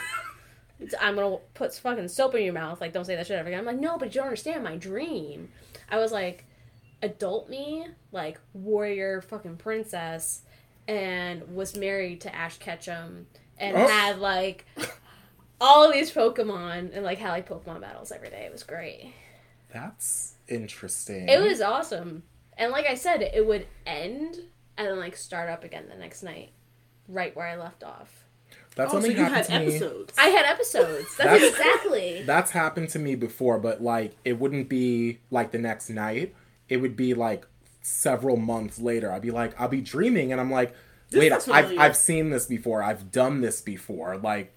I'm 1.01 1.15
gonna 1.15 1.37
put 1.53 1.73
fucking 1.73 2.09
soap 2.09 2.35
in 2.35 2.43
your 2.43 2.53
mouth. 2.53 2.79
Like, 2.81 2.93
don't 2.93 3.05
say 3.05 3.15
that 3.15 3.25
shit 3.25 3.37
ever 3.37 3.47
again. 3.47 3.59
I'm 3.59 3.65
like, 3.65 3.79
no, 3.79 3.97
but 3.97 4.09
you 4.13 4.19
don't 4.21 4.25
understand 4.25 4.63
my 4.63 4.75
dream. 4.75 5.49
I 5.89 5.97
was 5.97 6.11
like, 6.11 6.45
adult 7.01 7.49
me, 7.49 7.87
like, 8.11 8.39
warrior 8.53 9.21
fucking 9.21 9.57
princess, 9.57 10.41
and 10.87 11.55
was 11.55 11.75
married 11.75 12.21
to 12.21 12.35
Ash 12.35 12.57
Ketchum 12.59 13.25
and 13.57 13.75
Oh. 13.77 13.87
had, 13.87 14.19
like, 14.19 14.65
all 15.59 15.87
of 15.87 15.93
these 15.93 16.11
Pokemon 16.11 16.93
and, 16.95 17.03
like, 17.03 17.17
had, 17.17 17.31
like, 17.31 17.49
Pokemon 17.49 17.81
battles 17.81 18.11
every 18.11 18.29
day. 18.29 18.43
It 18.45 18.51
was 18.51 18.63
great. 18.63 19.13
That's 19.75 20.35
interesting. 20.47 21.27
It 21.27 21.41
was 21.41 21.59
awesome. 21.59 22.23
And 22.57 22.71
like 22.71 22.85
I 22.85 22.95
said, 22.95 23.21
it 23.21 23.45
would 23.45 23.67
end 23.85 24.37
and 24.77 24.87
then 24.87 24.97
like 24.99 25.17
start 25.17 25.49
up 25.49 25.65
again 25.65 25.87
the 25.89 25.97
next 25.97 26.23
night, 26.23 26.51
right 27.09 27.35
where 27.35 27.45
I 27.45 27.57
left 27.57 27.83
off. 27.83 28.23
That's 28.77 28.93
oh, 28.93 28.93
so 28.93 28.97
only 28.97 29.09
you 29.09 29.15
happened 29.17 29.35
had 29.35 29.45
to 29.47 29.59
me. 29.59 29.75
episodes. 29.75 30.13
I 30.17 30.27
had 30.27 30.45
episodes. 30.45 31.17
That's, 31.17 31.41
That's- 31.41 31.49
exactly. 31.51 32.23
That's 32.23 32.51
happened 32.51 32.87
to 32.89 32.99
me 32.99 33.15
before, 33.15 33.59
but 33.59 33.81
like 33.83 34.15
it 34.23 34.39
wouldn't 34.39 34.69
be 34.69 35.19
like 35.29 35.51
the 35.51 35.59
next 35.59 35.89
night. 35.89 36.33
It 36.69 36.77
would 36.77 36.95
be 36.95 37.13
like 37.13 37.45
several 37.81 38.37
months 38.37 38.79
later. 38.79 39.11
I'd 39.11 39.21
be 39.21 39.31
like, 39.31 39.59
I'll 39.59 39.67
be 39.67 39.81
dreaming, 39.81 40.31
and 40.31 40.39
I'm 40.39 40.51
like, 40.51 40.73
This 41.09 41.19
wait, 41.19 41.49
I've. 41.49 41.77
I've 41.77 41.97
seen 41.97 42.29
this 42.29 42.45
before. 42.45 42.81
I've 42.81 43.11
done 43.11 43.41
this 43.41 43.59
before. 43.61 44.17
Like, 44.17 44.53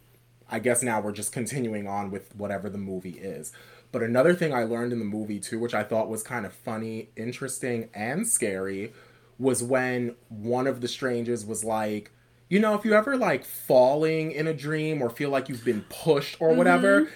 I 0.48 0.60
guess 0.60 0.82
now 0.82 1.00
we're 1.00 1.12
just 1.12 1.32
continuing 1.32 1.88
on 1.88 2.10
with 2.12 2.34
whatever 2.36 2.70
the 2.70 2.78
movie 2.78 3.18
is. 3.18 3.52
But 3.90 4.02
another 4.02 4.34
thing 4.34 4.52
I 4.52 4.64
learned 4.64 4.92
in 4.92 4.98
the 4.98 5.04
movie 5.04 5.40
too, 5.40 5.58
which 5.58 5.74
I 5.74 5.82
thought 5.82 6.08
was 6.08 6.22
kind 6.22 6.44
of 6.44 6.52
funny, 6.52 7.10
interesting, 7.16 7.88
and 7.94 8.26
scary, 8.26 8.92
was 9.38 9.62
when 9.62 10.16
one 10.28 10.66
of 10.66 10.80
the 10.80 10.88
strangers 10.88 11.46
was 11.46 11.64
like, 11.64 12.10
you 12.48 12.58
know, 12.58 12.74
if 12.74 12.84
you 12.84 12.94
ever 12.94 13.16
like 13.16 13.44
falling 13.44 14.32
in 14.32 14.46
a 14.46 14.54
dream 14.54 15.02
or 15.02 15.10
feel 15.10 15.30
like 15.30 15.48
you've 15.48 15.64
been 15.64 15.84
pushed 15.88 16.36
or 16.40 16.54
whatever, 16.54 17.08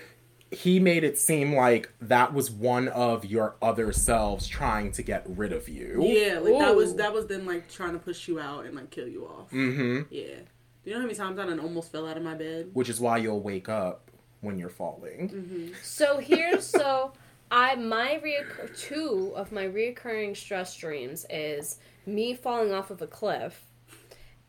he 0.50 0.78
made 0.78 1.04
it 1.04 1.18
seem 1.18 1.54
like 1.54 1.90
that 2.00 2.34
was 2.34 2.50
one 2.50 2.88
of 2.88 3.24
your 3.24 3.56
other 3.62 3.92
selves 3.92 4.46
trying 4.46 4.92
to 4.92 5.02
get 5.02 5.24
rid 5.26 5.52
of 5.52 5.68
you. 5.68 5.98
yeah, 6.00 6.38
like 6.38 6.58
that 6.58 6.76
was 6.76 6.92
Ooh. 6.92 6.96
that 6.96 7.12
was 7.12 7.26
them 7.26 7.46
like 7.46 7.70
trying 7.70 7.92
to 7.92 7.98
push 7.98 8.28
you 8.28 8.38
out 8.38 8.66
and 8.66 8.76
like 8.76 8.90
kill 8.90 9.08
you 9.08 9.24
off. 9.24 9.50
Mm-hmm. 9.50 10.02
Yeah. 10.10 10.36
Do 10.84 10.90
you 10.90 10.96
know 10.96 11.00
how 11.00 11.06
many 11.06 11.16
times 11.16 11.38
I 11.38 11.46
done 11.46 11.60
almost 11.60 11.92
fell 11.92 12.06
out 12.06 12.16
of 12.16 12.22
my 12.22 12.34
bed? 12.34 12.70
Which 12.72 12.88
is 12.88 13.00
why 13.00 13.18
you'll 13.18 13.40
wake 13.40 13.68
up 13.68 14.10
when 14.42 14.58
you're 14.58 14.68
falling. 14.68 15.30
Mm-hmm. 15.30 15.74
So 15.82 16.18
here's 16.18 16.66
so 16.66 17.12
I 17.50 17.74
my 17.76 18.20
reoccur- 18.22 18.78
two 18.78 19.32
of 19.34 19.50
my 19.52 19.64
reoccurring 19.64 20.36
stress 20.36 20.76
dreams 20.76 21.24
is 21.30 21.78
me 22.04 22.34
falling 22.34 22.72
off 22.72 22.90
of 22.90 23.00
a 23.00 23.06
cliff. 23.06 23.64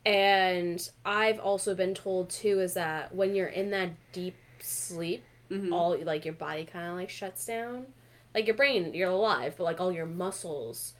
And 0.06 0.86
I've 1.04 1.38
also 1.40 1.74
been 1.74 1.94
told 1.94 2.28
too 2.28 2.60
is 2.60 2.74
that 2.74 3.14
when 3.14 3.34
you're 3.34 3.46
in 3.48 3.70
that 3.70 3.90
deep 4.12 4.36
sleep, 4.60 5.24
Mhm. 5.50 5.72
all 5.72 5.96
like 6.04 6.24
your 6.24 6.34
body 6.34 6.64
kind 6.64 6.88
of 6.90 6.96
like 6.96 7.10
shuts 7.10 7.46
down. 7.46 7.86
Like 8.34 8.46
your 8.46 8.56
brain, 8.56 8.92
you're 8.94 9.10
alive, 9.10 9.54
but 9.56 9.64
like 9.64 9.80
all 9.80 9.92
your 9.92 10.06
muscles 10.06 10.94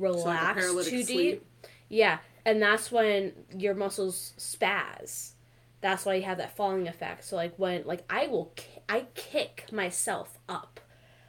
So, 0.00 0.02
like, 0.12 0.56
a 0.56 0.60
relax 0.60 0.88
too 0.88 1.02
sleep. 1.04 1.06
deep. 1.06 1.46
Yeah, 1.88 2.18
and 2.44 2.62
that's 2.62 2.90
when 2.92 3.32
your 3.56 3.74
muscles 3.74 4.32
spaz. 4.38 5.32
That's 5.80 6.04
why 6.04 6.14
you 6.14 6.22
have 6.22 6.38
that 6.38 6.56
falling 6.56 6.88
effect. 6.88 7.24
So 7.24 7.36
like 7.36 7.54
when 7.56 7.84
like 7.86 8.04
I 8.10 8.26
will 8.26 8.52
ki- 8.56 8.80
I 8.88 9.06
kick 9.14 9.66
myself 9.72 10.38
up. 10.48 10.80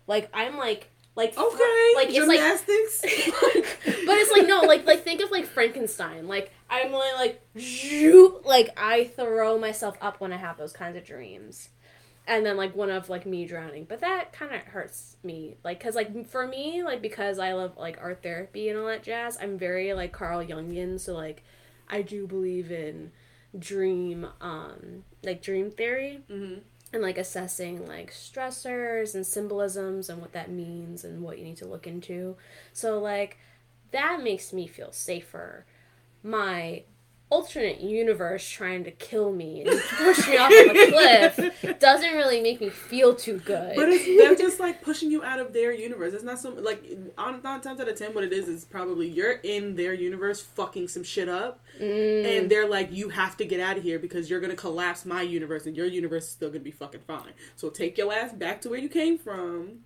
Like 0.08 0.30
I'm 0.34 0.58
like 0.58 0.90
like 1.16 1.34
fr- 1.34 1.42
Okay. 1.42 1.94
like 1.96 2.10
it's 2.10 2.28
like 2.28 2.40
gymnastics. 2.40 3.02
but 4.06 4.18
it's 4.18 4.32
like 4.32 4.48
no, 4.48 4.62
like 4.62 4.86
like 4.86 5.04
think 5.04 5.22
of 5.22 5.32
like 5.32 5.46
Frankenstein. 5.46 6.28
Like 6.28 6.52
I'm 6.70 6.92
like 6.92 7.42
zoop, 7.60 8.46
like 8.46 8.70
I 8.78 9.06
throw 9.06 9.58
myself 9.60 9.98
up 10.02 10.20
when 10.20 10.34
I 10.34 10.38
have 10.38 10.58
those 10.58 10.74
kinds 10.74 10.98
of 10.98 11.06
dreams. 11.06 11.70
And 12.28 12.46
then 12.46 12.58
like 12.58 12.76
one 12.76 12.92
of 12.92 13.10
like 13.10 13.26
me 13.26 13.46
drowning, 13.48 13.86
but 13.86 14.02
that 14.02 14.34
kind 14.34 14.54
of 14.54 14.62
hurts 14.62 15.16
me, 15.24 15.58
like 15.64 15.80
because 15.80 15.96
like 15.96 16.28
for 16.28 16.46
me, 16.46 16.84
like 16.84 17.02
because 17.02 17.40
I 17.40 17.54
love 17.54 17.76
like 17.76 17.98
art 18.00 18.22
therapy 18.22 18.70
and 18.70 18.78
all 18.78 18.86
that 18.86 19.02
jazz. 19.02 19.36
I'm 19.42 19.58
very 19.58 19.94
like 19.94 20.12
Carl 20.12 20.44
Jungian, 20.46 21.00
so 21.00 21.14
like 21.16 21.44
I 21.88 22.04
do 22.04 22.28
believe 22.28 22.72
in 22.72 23.12
dream, 23.58 24.28
um, 24.42 25.04
like 25.24 25.42
dream 25.42 25.72
theory 25.72 26.24
Mhm. 26.30 26.62
and 26.94 27.02
like 27.02 27.18
assessing 27.18 27.88
like 27.88 28.12
stressors 28.12 29.16
and 29.16 29.26
symbolisms 29.26 30.10
and 30.10 30.22
what 30.22 30.34
that 30.34 30.50
means 30.52 31.04
and 31.04 31.24
what 31.24 31.38
you 31.38 31.44
need 31.44 31.58
to 31.58 31.66
look 31.68 31.88
into. 31.88 32.38
So 32.74 33.00
like 33.00 33.38
that 33.92 34.22
makes 34.22 34.54
me 34.54 34.68
feel 34.68 34.92
safer. 34.92 35.66
My 36.22 36.84
alternate 37.32 37.80
universe 37.80 38.48
trying 38.50 38.84
to 38.84 38.92
kill 38.92 39.32
me 39.32 39.62
and 39.62 39.70
push 39.98 40.28
me 40.28 40.36
off 40.38 40.52
of 40.52 40.76
a 40.76 40.92
cliff 40.92 41.80
doesn't 41.80 42.14
really 42.14 42.42
make 42.42 42.60
me 42.60 42.70
feel 42.70 43.14
too 43.14 43.38
good. 43.40 43.76
But 43.76 43.90
it's, 43.90 44.06
they're 44.06 44.36
just 44.36 44.60
like 44.60 44.82
pushing 44.82 45.12
you 45.12 45.24
out 45.24 45.40
of 45.40 45.54
their 45.54 45.72
universe. 45.72 46.14
It's 46.14 46.24
not 46.24 46.40
so 46.40 46.50
like 46.52 46.84
on 47.18 47.42
nine 47.44 47.62
times 47.62 47.80
out 47.80 47.88
of 47.88 47.96
ten, 47.98 48.14
what 48.16 48.24
it 48.24 48.34
is 48.34 48.48
is 48.48 48.66
probably 48.66 49.08
you're 49.08 49.34
in 49.44 49.76
their 49.76 49.94
universe 49.94 50.42
fucking 50.42 50.88
some 50.88 51.04
shit 51.04 51.30
up, 51.30 51.60
Mm. 51.80 52.26
and 52.40 52.50
they're 52.52 52.68
like, 52.68 52.92
you 52.92 53.08
have 53.08 53.38
to 53.38 53.46
get 53.46 53.62
out 53.62 53.78
of 53.78 53.84
here 53.84 54.00
because 54.00 54.30
you're 54.30 54.42
gonna 54.42 54.56
collapse 54.56 55.06
my 55.06 55.22
universe, 55.22 55.66
and 55.66 55.78
your 55.78 55.86
universe 55.86 56.26
is 56.26 56.30
still 56.32 56.50
gonna 56.50 56.60
be 56.60 56.72
fucking 56.72 57.00
fine. 57.08 57.32
So 57.56 57.70
take 57.70 57.98
your 57.98 58.12
ass 58.12 58.34
back 58.34 58.60
to 58.62 58.70
where 58.70 58.80
you 58.80 58.90
came 58.90 59.18
from, 59.18 59.80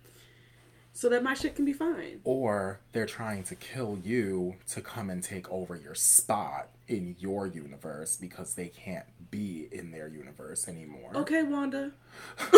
so 0.94 1.08
that 1.10 1.22
my 1.22 1.34
shit 1.34 1.56
can 1.56 1.64
be 1.64 1.72
fine. 1.72 2.20
Or 2.24 2.80
they're 2.92 3.04
trying 3.04 3.42
to 3.44 3.54
kill 3.56 3.98
you 4.02 4.54
to 4.70 4.80
come 4.80 5.10
and 5.10 5.22
take 5.22 5.50
over 5.50 5.76
your 5.76 5.94
spot 5.94 6.68
in 6.88 7.16
your 7.18 7.46
universe 7.48 8.16
because 8.16 8.54
they 8.54 8.68
can't 8.68 9.04
be 9.30 9.68
in 9.72 9.90
their 9.90 10.06
universe 10.08 10.68
anymore. 10.68 11.10
Okay, 11.16 11.42
Wanda. 11.42 11.90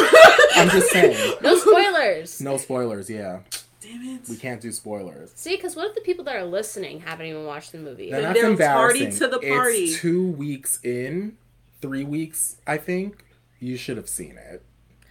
I'm 0.54 0.68
just 0.68 0.90
saying. 0.90 1.34
no 1.42 1.56
spoilers. 1.56 2.40
No 2.42 2.56
spoilers, 2.58 3.08
yeah. 3.08 3.40
Damn 3.80 4.02
it. 4.02 4.28
We 4.28 4.36
can't 4.36 4.60
do 4.60 4.70
spoilers. 4.70 5.32
See, 5.34 5.56
because 5.56 5.74
what 5.74 5.88
if 5.88 5.94
the 5.94 6.00
people 6.02 6.24
that 6.26 6.36
are 6.36 6.44
listening 6.44 7.00
haven't 7.00 7.26
even 7.26 7.44
watched 7.46 7.72
the 7.72 7.78
movie? 7.78 8.10
Then 8.10 8.22
Then 8.22 8.32
that's 8.34 8.58
they're 8.58 8.68
tardy 8.68 8.98
embarrassing. 9.04 9.18
to 9.18 9.28
the 9.28 9.38
party. 9.38 9.76
It's 9.84 10.00
two 10.00 10.30
weeks 10.32 10.78
in, 10.84 11.38
three 11.80 12.04
weeks, 12.04 12.56
I 12.66 12.76
think. 12.76 13.24
You 13.60 13.78
should 13.78 13.96
have 13.96 14.08
seen 14.10 14.36
it. 14.36 14.62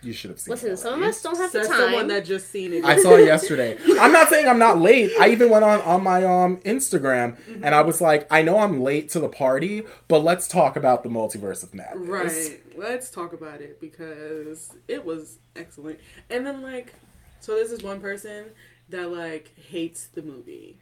You 0.06 0.14
should 0.14 0.30
have 0.30 0.40
seen 0.40 0.52
Listen, 0.52 0.72
it. 0.72 0.78
some 0.78 1.02
of 1.02 1.10
us 1.10 1.22
don't 1.24 1.36
have 1.38 1.52
the 1.52 1.64
time. 1.64 1.78
someone 1.78 2.08
that 2.10 2.26
just 2.26 2.52
seen 2.52 2.74
it. 2.74 2.86
I 2.86 3.02
saw 3.02 3.16
it 3.16 3.26
yesterday. 3.26 3.76
I'm 4.00 4.12
not 4.12 4.30
saying 4.30 4.48
I'm 4.48 4.60
not 4.60 4.80
late. 4.80 5.12
I 5.20 5.30
even 5.30 5.50
went 5.50 5.64
on 5.64 5.82
on 5.82 6.04
my 6.04 6.24
um 6.24 6.58
Instagram 6.58 7.38
and 7.64 7.74
I 7.74 7.82
was 7.82 8.02
like, 8.02 8.28
I 8.32 8.44
know 8.44 8.60
I'm 8.60 8.82
late 8.82 9.10
to 9.10 9.20
the 9.20 9.30
party, 9.30 9.84
but 10.08 10.20
let's 10.20 10.48
talk 10.48 10.76
about 10.76 11.02
the 11.02 11.10
multiverse 11.10 11.64
of 11.64 11.74
madness. 11.74 12.08
Right. 12.08 12.62
Let's 12.78 13.10
talk 13.10 13.34
about 13.34 13.62
it 13.62 13.82
because 13.82 14.74
it 14.88 15.04
was 15.04 15.40
excellent. 15.56 16.00
And 16.30 16.46
then 16.46 16.62
like 16.62 16.94
so 17.40 17.56
this 17.56 17.72
is 17.72 17.82
one 17.82 18.00
person 18.00 18.46
that 18.90 19.12
like 19.12 19.58
hates 19.58 20.06
the 20.06 20.22
movie. 20.22 20.78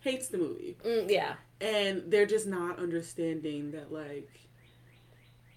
Hates 0.00 0.28
the 0.28 0.38
movie. 0.38 0.76
Mm, 0.84 1.10
yeah. 1.10 1.34
And 1.60 2.04
they're 2.08 2.26
just 2.26 2.46
not 2.46 2.78
understanding 2.78 3.72
that 3.72 3.92
like 3.92 4.30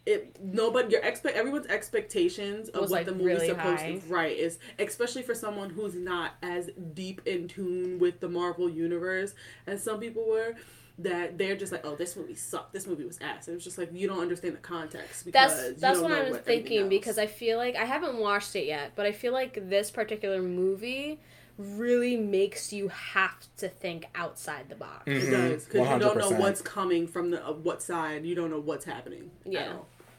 it 0.08 0.38
nobody 0.42 0.94
your 0.94 1.02
expect 1.04 1.36
everyone's 1.38 1.68
expectations 1.68 2.70
of 2.70 2.82
what 2.82 2.90
like, 2.92 3.06
the 3.06 3.12
movie's 3.12 3.26
really 3.26 3.48
supposed 3.48 3.82
high. 3.82 3.92
to 4.00 4.08
right 4.08 4.38
is 4.38 4.58
especially 4.80 5.22
for 5.22 5.36
someone 5.36 5.70
who's 5.70 5.96
not 5.96 6.32
as 6.42 6.70
deep 6.94 7.22
in 7.26 7.48
tune 7.48 8.00
with 8.00 8.20
the 8.20 8.30
Marvel 8.30 8.70
universe 8.70 9.34
as 9.68 9.84
some 9.84 10.00
people 10.00 10.26
were 10.28 10.56
that 11.00 11.38
they're 11.38 11.56
just 11.56 11.72
like 11.72 11.86
oh 11.86 11.96
this 11.96 12.16
movie 12.16 12.34
sucked 12.34 12.74
this 12.74 12.88
movie 12.88 13.06
was 13.06 13.20
ass 13.22 13.48
and 13.48 13.56
it's 13.56 13.64
just 13.66 13.78
like 13.78 13.90
you 13.94 14.08
don't 14.08 14.20
understand 14.22 14.56
the 14.56 14.60
context 14.60 15.26
because 15.26 15.56
That's 15.56 15.68
you 15.70 15.76
that's 15.80 16.00
don't 16.00 16.10
what 16.10 16.12
I 16.14 16.20
was 16.22 16.38
everything 16.38 16.64
thinking 16.64 16.90
because 16.90 17.18
I 17.20 17.28
feel 17.28 17.58
like 17.58 17.76
I 17.76 17.86
haven't 17.86 18.18
watched 18.18 18.56
it 18.56 18.66
yet, 18.66 18.94
but 18.96 19.06
I 19.06 19.12
feel 19.12 19.34
like 19.34 19.70
this 19.70 19.92
particular 19.92 20.42
movie 20.42 21.20
really 21.58 22.16
makes 22.18 22.72
you 22.72 22.88
have 22.88 23.36
to 23.58 23.68
think 23.68 24.06
outside 24.16 24.70
the 24.70 24.76
box. 24.76 25.04
it 25.08 25.24
Mhm. 25.24 25.32
does 25.32 25.66
because 25.66 25.90
you 25.90 26.00
don't 26.00 26.18
know 26.18 26.32
what's 26.32 26.62
coming 26.62 27.08
from 27.08 27.32
the 27.32 27.46
uh, 27.46 27.52
what 27.54 27.82
side 27.82 28.26
you 28.26 28.36
don't 28.36 28.50
know 28.52 28.60
what's 28.60 28.86
happening 28.86 29.30
at 29.46 29.52
Yeah. 29.52 29.74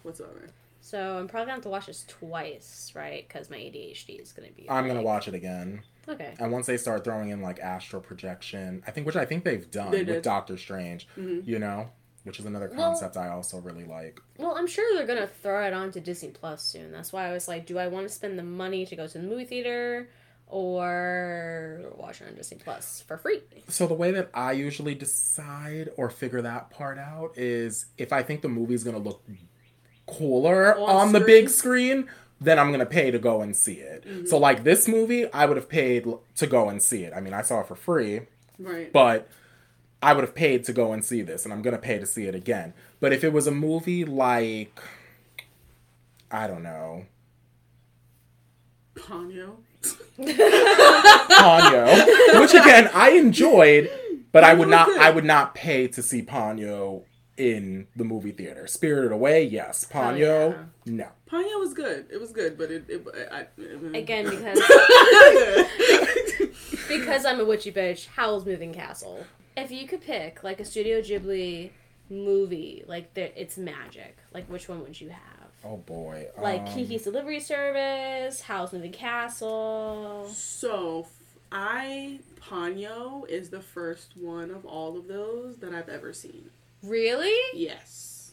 All 0.09 0.27
whatsoever 0.27 0.49
So 0.81 1.19
I'm 1.19 1.29
probably 1.29 1.47
gonna 1.47 1.55
have 1.55 1.63
to 1.63 1.69
watch 1.69 1.87
this 1.87 2.05
twice, 2.09 2.93
right? 2.95 3.27
Because 3.29 3.51
my 3.51 3.57
ADHD 3.57 4.21
is 4.21 4.33
gonna 4.33 4.51
be. 4.57 4.69
I'm 4.71 4.87
gonna 4.87 5.03
watch 5.03 5.29
it 5.29 5.35
again. 5.35 5.83
Okay. 6.09 6.35
And 6.39 6.51
once 6.53 6.67
they 6.67 6.77
start 6.79 7.05
throwing 7.05 7.29
in 7.31 7.43
like 7.43 7.59
astral 7.61 8.01
projection, 8.01 8.83
I 8.87 8.91
think 8.93 9.07
which 9.07 9.17
I 9.17 9.25
think 9.27 9.45
they've 9.45 9.71
done 9.71 9.91
They 9.91 10.05
with. 10.05 10.23
Doctor 10.23 10.57
Strange, 10.57 11.07
Mhm. 11.19 11.47
you 11.47 11.59
know, 11.59 11.91
which 12.25 12.39
is 12.41 12.47
another 12.47 12.69
Well- 12.75 12.91
concept 12.93 13.17
I 13.17 13.29
also 13.29 13.59
really 13.59 13.85
like. 13.85 14.19
Well, 14.39 14.55
I'm 14.57 14.67
sure 14.67 14.97
they're 14.97 15.07
gonna 15.07 15.27
throw 15.27 15.67
it 15.67 15.73
onto 15.75 16.01
Disney 16.01 16.31
Plus 16.31 16.63
soon. 16.63 16.93
That's 16.93 17.13
why 17.13 17.29
I 17.29 17.33
was 17.33 17.49
like, 17.49 17.67
do 17.67 17.77
I 17.79 17.89
want 17.89 18.09
to 18.09 18.15
spend 18.15 18.39
the 18.39 18.43
money 18.45 18.87
to 18.87 18.97
go 18.97 19.07
to 19.07 19.19
the 19.19 19.25
movie 19.25 19.45
theater 19.45 20.09
or 20.47 21.93
watch 21.97 22.21
it 22.21 22.29
on 22.29 22.35
Disney 22.35 22.59
Plus 22.59 23.03
for 23.07 23.17
free? 23.19 23.43
So 23.69 23.87
the 23.87 23.95
way 23.95 24.11
that 24.13 24.31
I 24.35 24.53
usually 24.53 24.95
decide 24.95 25.91
or 25.97 26.11
figure 26.11 26.43
that 26.43 26.71
part 26.71 26.99
out 26.99 27.37
is 27.37 27.87
if 27.99 28.13
I 28.13 28.23
think 28.23 28.43
the 28.43 28.49
movie's 28.49 28.85
gonna 28.85 28.99
look 28.99 29.23
cooler 30.09 30.77
On 30.79 30.89
on, 30.89 31.13
the 31.13 31.21
big 31.21 31.49
screen, 31.49 32.09
then 32.41 32.59
I'm 32.59 32.71
gonna 32.71 32.87
pay 32.87 33.11
to 33.11 33.19
go 33.19 33.43
and 33.43 33.57
see 33.57 33.75
it. 33.75 34.05
Mm-hmm. 34.05 34.27
So 34.27 34.39
like 34.39 34.65
this 34.65 34.89
movie, 34.89 35.31
I 35.33 35.47
would 35.47 35.57
have 35.57 35.69
paid 35.69 36.07
to 36.37 36.47
go 36.47 36.69
and 36.69 36.83
see 36.83 37.05
it. 37.05 37.13
I 37.15 37.21
mean, 37.21 37.35
I 37.35 37.43
saw 37.43 37.61
it 37.61 37.69
for 37.69 37.75
free, 37.75 38.23
right 38.59 38.93
but 38.93 39.29
I 40.03 40.13
would 40.13 40.23
have 40.23 40.35
paid 40.35 40.65
to 40.65 40.73
go 40.73 40.93
and 40.93 41.05
see 41.05 41.23
this, 41.23 41.45
and 41.45 41.53
I'm 41.53 41.63
gonna 41.63 41.79
pay 41.79 41.99
to 41.99 42.07
see 42.07 42.27
it 42.27 42.35
again. 42.35 42.75
But 43.01 43.13
if 43.13 43.23
it 43.25 43.33
was 43.33 43.47
a 43.47 43.53
movie 43.53 44.05
like, 44.05 44.81
I 46.31 46.47
don't 46.47 46.63
know, 46.63 47.07
Ponyo 48.95 49.57
Ponyo, 51.31 52.41
which 52.41 52.55
again 52.55 52.91
I 52.93 53.11
enjoyed, 53.11 53.91
but 54.33 54.45
I 54.45 54.55
would 54.55 54.69
not. 54.69 54.89
I 54.99 55.11
would 55.11 55.25
not 55.25 55.55
pay 55.55 55.89
to 55.89 56.03
see 56.03 56.23
Ponyo 56.23 57.03
in 57.39 57.87
the 57.97 58.05
movie 58.05 58.33
theater. 58.33 58.67
Spirited 58.67 59.13
Away, 59.13 59.45
yes. 59.45 59.87
Ponyo, 59.91 60.53
yeah. 60.53 60.65
no. 60.87 61.09
Ponyo 61.31 61.61
was 61.61 61.73
good 61.75 62.07
it 62.11 62.21
was 62.21 62.33
good 62.33 62.57
but 62.59 62.71
it, 62.71 62.85
it 62.89 63.07
I, 63.31 63.41
I, 63.41 63.47
Again, 63.99 64.25
because 64.25 64.59
because 66.89 67.25
I'm 67.25 67.41
a 67.41 67.45
witchy 67.45 67.73
bitch. 67.73 68.09
Howl's 68.09 68.45
Moving 68.45 68.75
Castle. 68.75 69.25
If 69.57 69.71
you 69.71 69.87
could 69.87 70.03
pick 70.03 70.43
like 70.43 70.61
a 70.61 70.65
Studio 70.65 71.01
Ghibli 71.01 71.71
movie, 72.11 72.85
like 72.87 73.15
there, 73.15 73.31
it's 73.37 73.57
magic. 73.57 74.17
Like 74.33 74.47
which 74.47 74.69
one 74.69 74.83
would 74.83 75.01
you 75.01 75.11
have? 75.11 75.23
Oh 75.65 75.77
boy. 75.77 76.27
Like 76.41 76.63
um, 76.63 76.67
Kiki's 76.67 77.03
Delivery 77.03 77.41
Service, 77.41 78.43
Howl's 78.43 78.73
Moving 78.73 78.93
Castle. 78.93 80.29
So, 80.33 81.07
f- 81.07 81.13
I 81.51 82.21
Ponyo 82.41 83.29
is 83.29 83.51
the 83.51 83.61
first 83.61 84.17
one 84.17 84.51
of 84.51 84.65
all 84.65 84.97
of 84.97 85.09
those 85.09 85.57
that 85.59 85.75
I've 85.75 85.89
ever 85.89 86.13
seen. 86.13 86.51
Really? 86.83 87.37
Yes. 87.55 88.33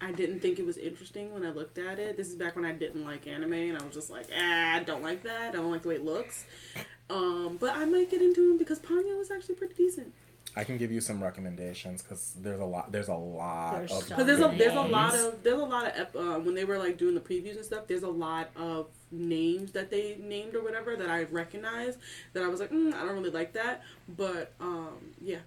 I 0.00 0.12
didn't 0.12 0.40
think 0.40 0.58
it 0.58 0.66
was 0.66 0.76
interesting 0.76 1.32
when 1.34 1.44
I 1.44 1.50
looked 1.50 1.78
at 1.78 1.98
it. 1.98 2.16
This 2.16 2.28
is 2.28 2.36
back 2.36 2.54
when 2.54 2.64
I 2.64 2.72
didn't 2.72 3.04
like 3.04 3.26
anime, 3.26 3.52
and 3.52 3.76
I 3.76 3.84
was 3.84 3.94
just 3.94 4.10
like, 4.10 4.26
ah, 4.36 4.74
I 4.76 4.82
don't 4.84 5.02
like 5.02 5.24
that. 5.24 5.48
I 5.48 5.52
don't 5.52 5.72
like 5.72 5.82
the 5.82 5.88
way 5.88 5.96
it 5.96 6.04
looks. 6.04 6.44
Um, 7.10 7.56
but 7.58 7.74
I 7.74 7.84
might 7.84 8.10
get 8.10 8.22
into 8.22 8.48
them 8.48 8.58
because 8.58 8.78
Ponyo 8.78 9.18
was 9.18 9.30
actually 9.30 9.56
pretty 9.56 9.74
decent. 9.74 10.12
I 10.56 10.64
can 10.64 10.76
give 10.76 10.90
you 10.90 11.00
some 11.00 11.22
recommendations 11.22 12.02
because 12.02 12.34
there's 12.38 12.60
a 12.60 12.64
lot. 12.64 12.90
There's 12.90 13.08
a 13.08 13.14
lot 13.14 13.78
There's 13.78 13.92
of. 13.92 14.08
Because 14.08 14.26
there's 14.26 14.40
a 14.40 14.54
there's 14.56 14.74
a 14.74 14.80
lot 14.80 15.14
of 15.14 15.42
there's 15.42 15.60
a 15.60 15.64
lot 15.64 15.86
of 15.86 15.92
ep- 15.94 16.16
uh, 16.16 16.40
when 16.40 16.54
they 16.54 16.64
were 16.64 16.78
like 16.78 16.98
doing 16.98 17.14
the 17.14 17.20
previews 17.20 17.56
and 17.56 17.64
stuff. 17.64 17.86
There's 17.86 18.02
a 18.02 18.08
lot 18.08 18.50
of 18.56 18.88
names 19.10 19.72
that 19.72 19.90
they 19.90 20.16
named 20.20 20.54
or 20.54 20.62
whatever 20.62 20.96
that 20.96 21.08
I 21.08 21.24
recognize 21.24 21.96
that 22.32 22.42
I 22.42 22.48
was 22.48 22.60
like, 22.60 22.70
mm, 22.70 22.92
I 22.94 23.04
don't 23.04 23.14
really 23.14 23.30
like 23.30 23.52
that. 23.52 23.82
But 24.08 24.54
um, 24.60 25.12
yeah, 25.20 25.38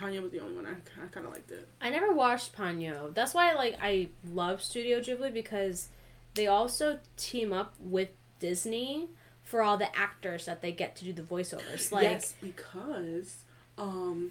Ponyo 0.00 0.22
was 0.22 0.32
the 0.32 0.40
only 0.40 0.54
one 0.54 0.66
I, 0.66 0.70
I 0.70 1.06
kind 1.08 1.26
of 1.26 1.32
liked 1.32 1.50
it. 1.50 1.68
I 1.80 1.90
never 1.90 2.12
watched 2.12 2.56
Ponyo. 2.56 3.12
That's 3.14 3.34
why 3.34 3.52
like 3.54 3.76
I 3.82 4.08
love 4.32 4.62
Studio 4.62 5.00
Ghibli 5.00 5.32
because 5.32 5.88
they 6.34 6.46
also 6.46 6.98
team 7.16 7.52
up 7.52 7.74
with 7.78 8.08
Disney 8.38 9.08
for 9.44 9.62
all 9.62 9.76
the 9.76 9.94
actors 9.96 10.46
that 10.46 10.62
they 10.62 10.72
get 10.72 10.96
to 10.96 11.04
do 11.04 11.12
the 11.12 11.22
voiceovers. 11.22 11.90
Like, 11.92 12.04
yes, 12.04 12.34
because 12.40 13.38
um, 13.76 14.30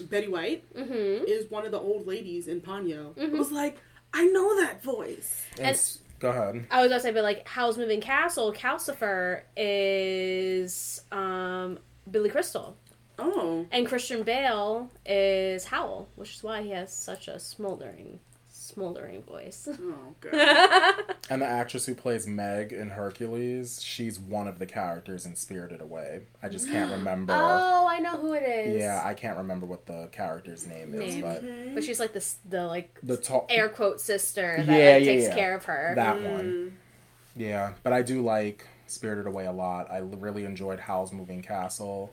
Betty 0.00 0.28
White 0.28 0.64
mm-hmm. 0.74 1.24
is 1.26 1.50
one 1.50 1.64
of 1.64 1.72
the 1.72 1.80
old 1.80 2.06
ladies 2.06 2.46
in 2.48 2.60
Ponyo. 2.60 3.14
Mhm. 3.14 3.34
I 3.34 3.38
was 3.38 3.50
like, 3.50 3.78
I 4.12 4.26
know 4.26 4.60
that 4.60 4.82
voice. 4.82 5.44
And 5.58 5.68
s- 5.68 5.98
go 6.20 6.30
ahead. 6.30 6.66
I 6.70 6.82
was 6.82 6.88
gonna 6.88 7.00
say, 7.00 7.12
but 7.12 7.24
like 7.24 7.46
Howl's 7.48 7.76
Moving 7.76 8.00
Castle, 8.00 8.52
Calcifer 8.52 9.42
is 9.56 11.02
um, 11.10 11.78
Billy 12.10 12.30
Crystal, 12.30 12.76
Oh, 13.18 13.66
and 13.70 13.86
Christian 13.86 14.22
Bale 14.24 14.90
is 15.06 15.66
Howl, 15.66 16.08
which 16.16 16.34
is 16.34 16.42
why 16.42 16.62
he 16.62 16.70
has 16.70 16.92
such 16.94 17.28
a 17.28 17.38
smoldering 17.38 18.20
smoldering 18.56 19.22
voice. 19.22 19.68
Oh 19.70 20.14
god. 20.20 21.14
And 21.30 21.40
the 21.42 21.46
actress 21.46 21.86
who 21.86 21.94
plays 21.94 22.26
Meg 22.26 22.72
in 22.72 22.90
Hercules, 22.90 23.80
she's 23.82 24.18
one 24.20 24.46
of 24.48 24.58
the 24.58 24.66
characters 24.66 25.24
in 25.26 25.36
Spirited 25.36 25.80
Away. 25.80 26.22
I 26.42 26.48
just 26.48 26.68
can't 26.68 26.90
remember. 26.98 27.32
oh, 27.34 27.86
I 27.88 27.98
know 28.00 28.16
who 28.18 28.32
it 28.34 28.42
is. 28.42 28.78
Yeah, 28.80 29.00
I 29.04 29.14
can't 29.14 29.36
remember 29.38 29.64
what 29.66 29.86
the 29.86 30.08
character's 30.12 30.66
name 30.66 30.94
is, 30.94 31.14
Name. 31.16 31.20
but 31.22 31.74
but 31.74 31.84
she's 31.84 32.00
like 32.00 32.12
this 32.12 32.36
the 32.48 32.66
like 32.66 32.98
the 33.02 33.16
top 33.16 33.46
air 33.50 33.68
quote 33.68 34.00
sister 34.00 34.56
that 34.64 34.66
Yeah, 34.66 34.96
yeah, 34.96 35.04
takes 35.12 35.24
yeah. 35.28 35.34
care 35.34 35.54
of 35.54 35.64
her. 35.66 35.92
that 35.96 36.16
Mm. 36.16 36.32
one. 36.32 36.76
Yeah, 37.36 37.72
but 37.82 37.92
I 37.92 38.02
do 38.02 38.22
like 38.22 38.66
Spirited 38.86 39.26
Away 39.26 39.46
a 39.46 39.52
lot. 39.52 39.90
I 39.90 39.98
really 39.98 40.44
enjoyed 40.44 40.78
Howl's 40.80 41.12
Moving 41.12 41.42
Castle. 41.42 42.12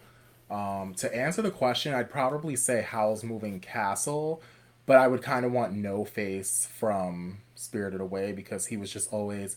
Um, 0.51 0.93
to 0.95 1.15
answer 1.15 1.41
the 1.41 1.51
question, 1.51 1.93
I'd 1.93 2.09
probably 2.09 2.55
say 2.55 2.81
Howl's 2.81 3.23
Moving 3.23 3.59
Castle, 3.59 4.41
but 4.85 4.97
I 4.97 5.07
would 5.07 5.21
kind 5.21 5.45
of 5.45 5.51
want 5.51 5.73
No 5.73 6.03
Face 6.03 6.67
from 6.77 7.39
Spirited 7.55 8.01
Away 8.01 8.33
because 8.33 8.65
he 8.67 8.77
was 8.77 8.91
just 8.91 9.13
always, 9.13 9.55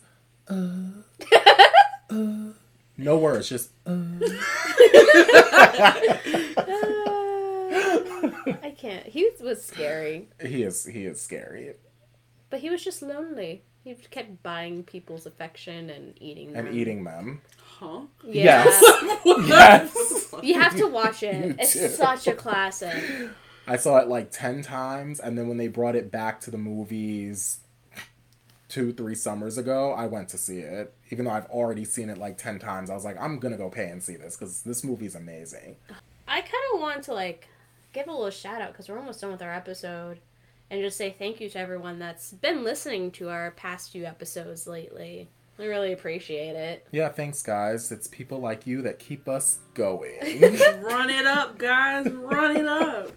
uh, 0.49 0.77
uh, 2.11 2.53
no 2.97 3.19
words, 3.19 3.49
just, 3.49 3.71
uh. 3.87 4.05
I 8.63 8.75
can't. 8.79 9.07
He 9.07 9.29
was 9.41 9.65
scary, 9.65 10.29
he 10.41 10.63
is 10.63 10.85
he 10.85 11.07
is 11.07 11.21
scary 11.21 11.75
but 12.55 12.61
he 12.61 12.71
was 12.71 12.85
just 12.85 13.03
lonely. 13.03 13.65
He 13.83 13.97
kept 14.13 14.45
buying 14.45 14.85
people's 14.85 15.27
affection 15.27 15.91
and 15.91 16.17
eating 16.23 16.53
them. 16.53 16.67
and 16.67 16.77
eating 16.77 17.03
them. 17.03 17.43
Huh? 17.79 18.03
Yeah. 18.25 18.65
Yes. 18.65 18.83
yes. 19.47 20.35
You 20.43 20.55
have 20.55 20.77
to 20.77 20.87
watch 20.87 21.23
it. 21.23 21.57
It's 21.59 21.73
do. 21.73 21.89
such 21.89 22.27
a 22.27 22.35
classic. 22.35 23.03
I 23.67 23.77
saw 23.77 23.99
it 23.99 24.09
like 24.09 24.31
10 24.31 24.63
times, 24.63 25.21
and 25.21 25.37
then 25.39 25.49
when 25.49 25.57
they 25.57 25.69
brought 25.69 25.97
it 25.97 26.11
back 26.11 26.41
to 26.43 26.51
the 26.51 26.59
movies 26.59 27.61
two, 28.69 28.93
three 28.93 29.15
summers 29.15 29.57
ago, 29.57 29.93
I 29.93 30.07
went 30.07 30.29
to 30.31 30.39
see 30.39 30.59
it. 30.59 30.95
Even 31.11 31.25
though 31.25 31.31
I've 31.31 31.47
already 31.47 31.85
seen 31.85 32.11
it 32.11 32.19
like 32.19 32.37
10 32.39 32.59
times, 32.59 32.91
I 32.91 32.95
was 32.95 33.05
like, 33.05 33.17
I'm 33.21 33.39
gonna 33.39 33.57
go 33.57 33.71
pay 33.71 33.89
and 33.89 34.03
see 34.03 34.17
this 34.17 34.37
because 34.37 34.63
this 34.63 34.85
movie's 34.85 35.15
amazing. 35.15 35.77
I 36.29 36.41
kind 36.41 36.65
of 36.75 36.81
want 36.81 37.05
to 37.05 37.15
like 37.15 37.49
give 37.93 38.09
a 38.09 38.13
little 38.13 38.31
shout 38.31 38.61
out 38.61 38.73
because 38.73 38.89
we're 38.89 38.99
almost 38.99 39.21
done 39.21 39.31
with 39.33 39.43
our 39.43 39.55
episode, 39.55 40.19
and 40.71 40.81
just 40.83 40.97
say 40.97 41.15
thank 41.17 41.41
you 41.41 41.49
to 41.51 41.59
everyone 41.59 41.99
that's 41.99 42.33
been 42.33 42.65
listening 42.65 43.11
to 43.13 43.31
our 43.31 43.53
past 43.53 43.93
few 43.93 44.05
episodes 44.05 44.67
lately. 44.67 45.29
We 45.57 45.69
really 45.69 45.93
appreciate 45.93 46.57
it. 46.57 46.87
Yeah, 46.91 47.09
thanks, 47.11 47.43
guys. 47.43 47.93
It's 47.93 48.09
people 48.09 48.39
like 48.39 48.67
you 48.67 48.83
that 48.83 48.99
keep 48.99 49.29
us 49.29 49.59
going. 49.75 50.19
Run 50.83 51.11
it 51.11 51.27
up, 51.27 51.59
guys. 51.59 52.09
Run 52.11 52.57
it 52.57 52.67
up. 52.67 53.13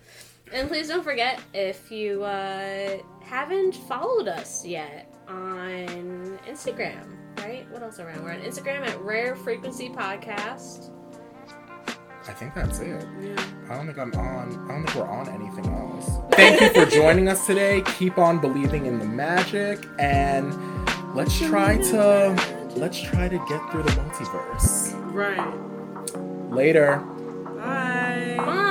And 0.54 0.70
please 0.70 0.88
don't 0.88 1.04
forget 1.04 1.42
if 1.54 1.92
you 1.92 2.24
uh, 2.24 2.98
haven't 3.22 3.76
followed 3.76 4.28
us 4.28 4.66
yet 4.66 5.12
on 5.28 6.40
Instagram, 6.48 7.18
right? 7.40 7.70
What 7.72 7.82
else 7.82 8.00
around? 8.00 8.24
We're 8.24 8.34
on 8.34 8.42
Instagram 8.42 8.88
at 8.88 9.02
Rare 9.02 9.36
Frequency 9.36 9.90
Podcast. 9.90 10.92
I 12.28 12.34
think 12.34 12.54
that's 12.54 12.80
it. 12.80 13.08
Yeah. 13.22 13.44
I 13.70 13.76
don't 13.76 13.88
think 13.88 13.98
I'm 13.98 14.14
on. 14.14 14.70
I 14.70 14.74
don't 14.74 14.86
think 14.86 14.96
we're 14.96 15.10
on 15.10 15.30
anything 15.30 15.66
else. 15.66 16.10
Thank 16.32 16.62
you 16.62 16.70
for 16.70 16.90
joining 16.90 17.30
us 17.30 17.46
today. 17.48 17.82
Keep 17.98 18.18
on 18.18 18.40
believing 18.40 18.86
in 18.86 19.00
the 19.00 19.06
magic, 19.06 19.86
and 19.98 20.54
let's 21.18 21.40
try 21.40 21.76
to 21.78 22.70
let's 22.76 23.02
try 23.02 23.28
to 23.28 23.40
get 23.50 23.72
through 23.72 23.82
the 23.82 23.90
multiverse. 23.90 24.94
Right. 25.12 26.54
Later. 26.54 26.98
Bye. 27.58 28.36
Bye. 28.38 28.67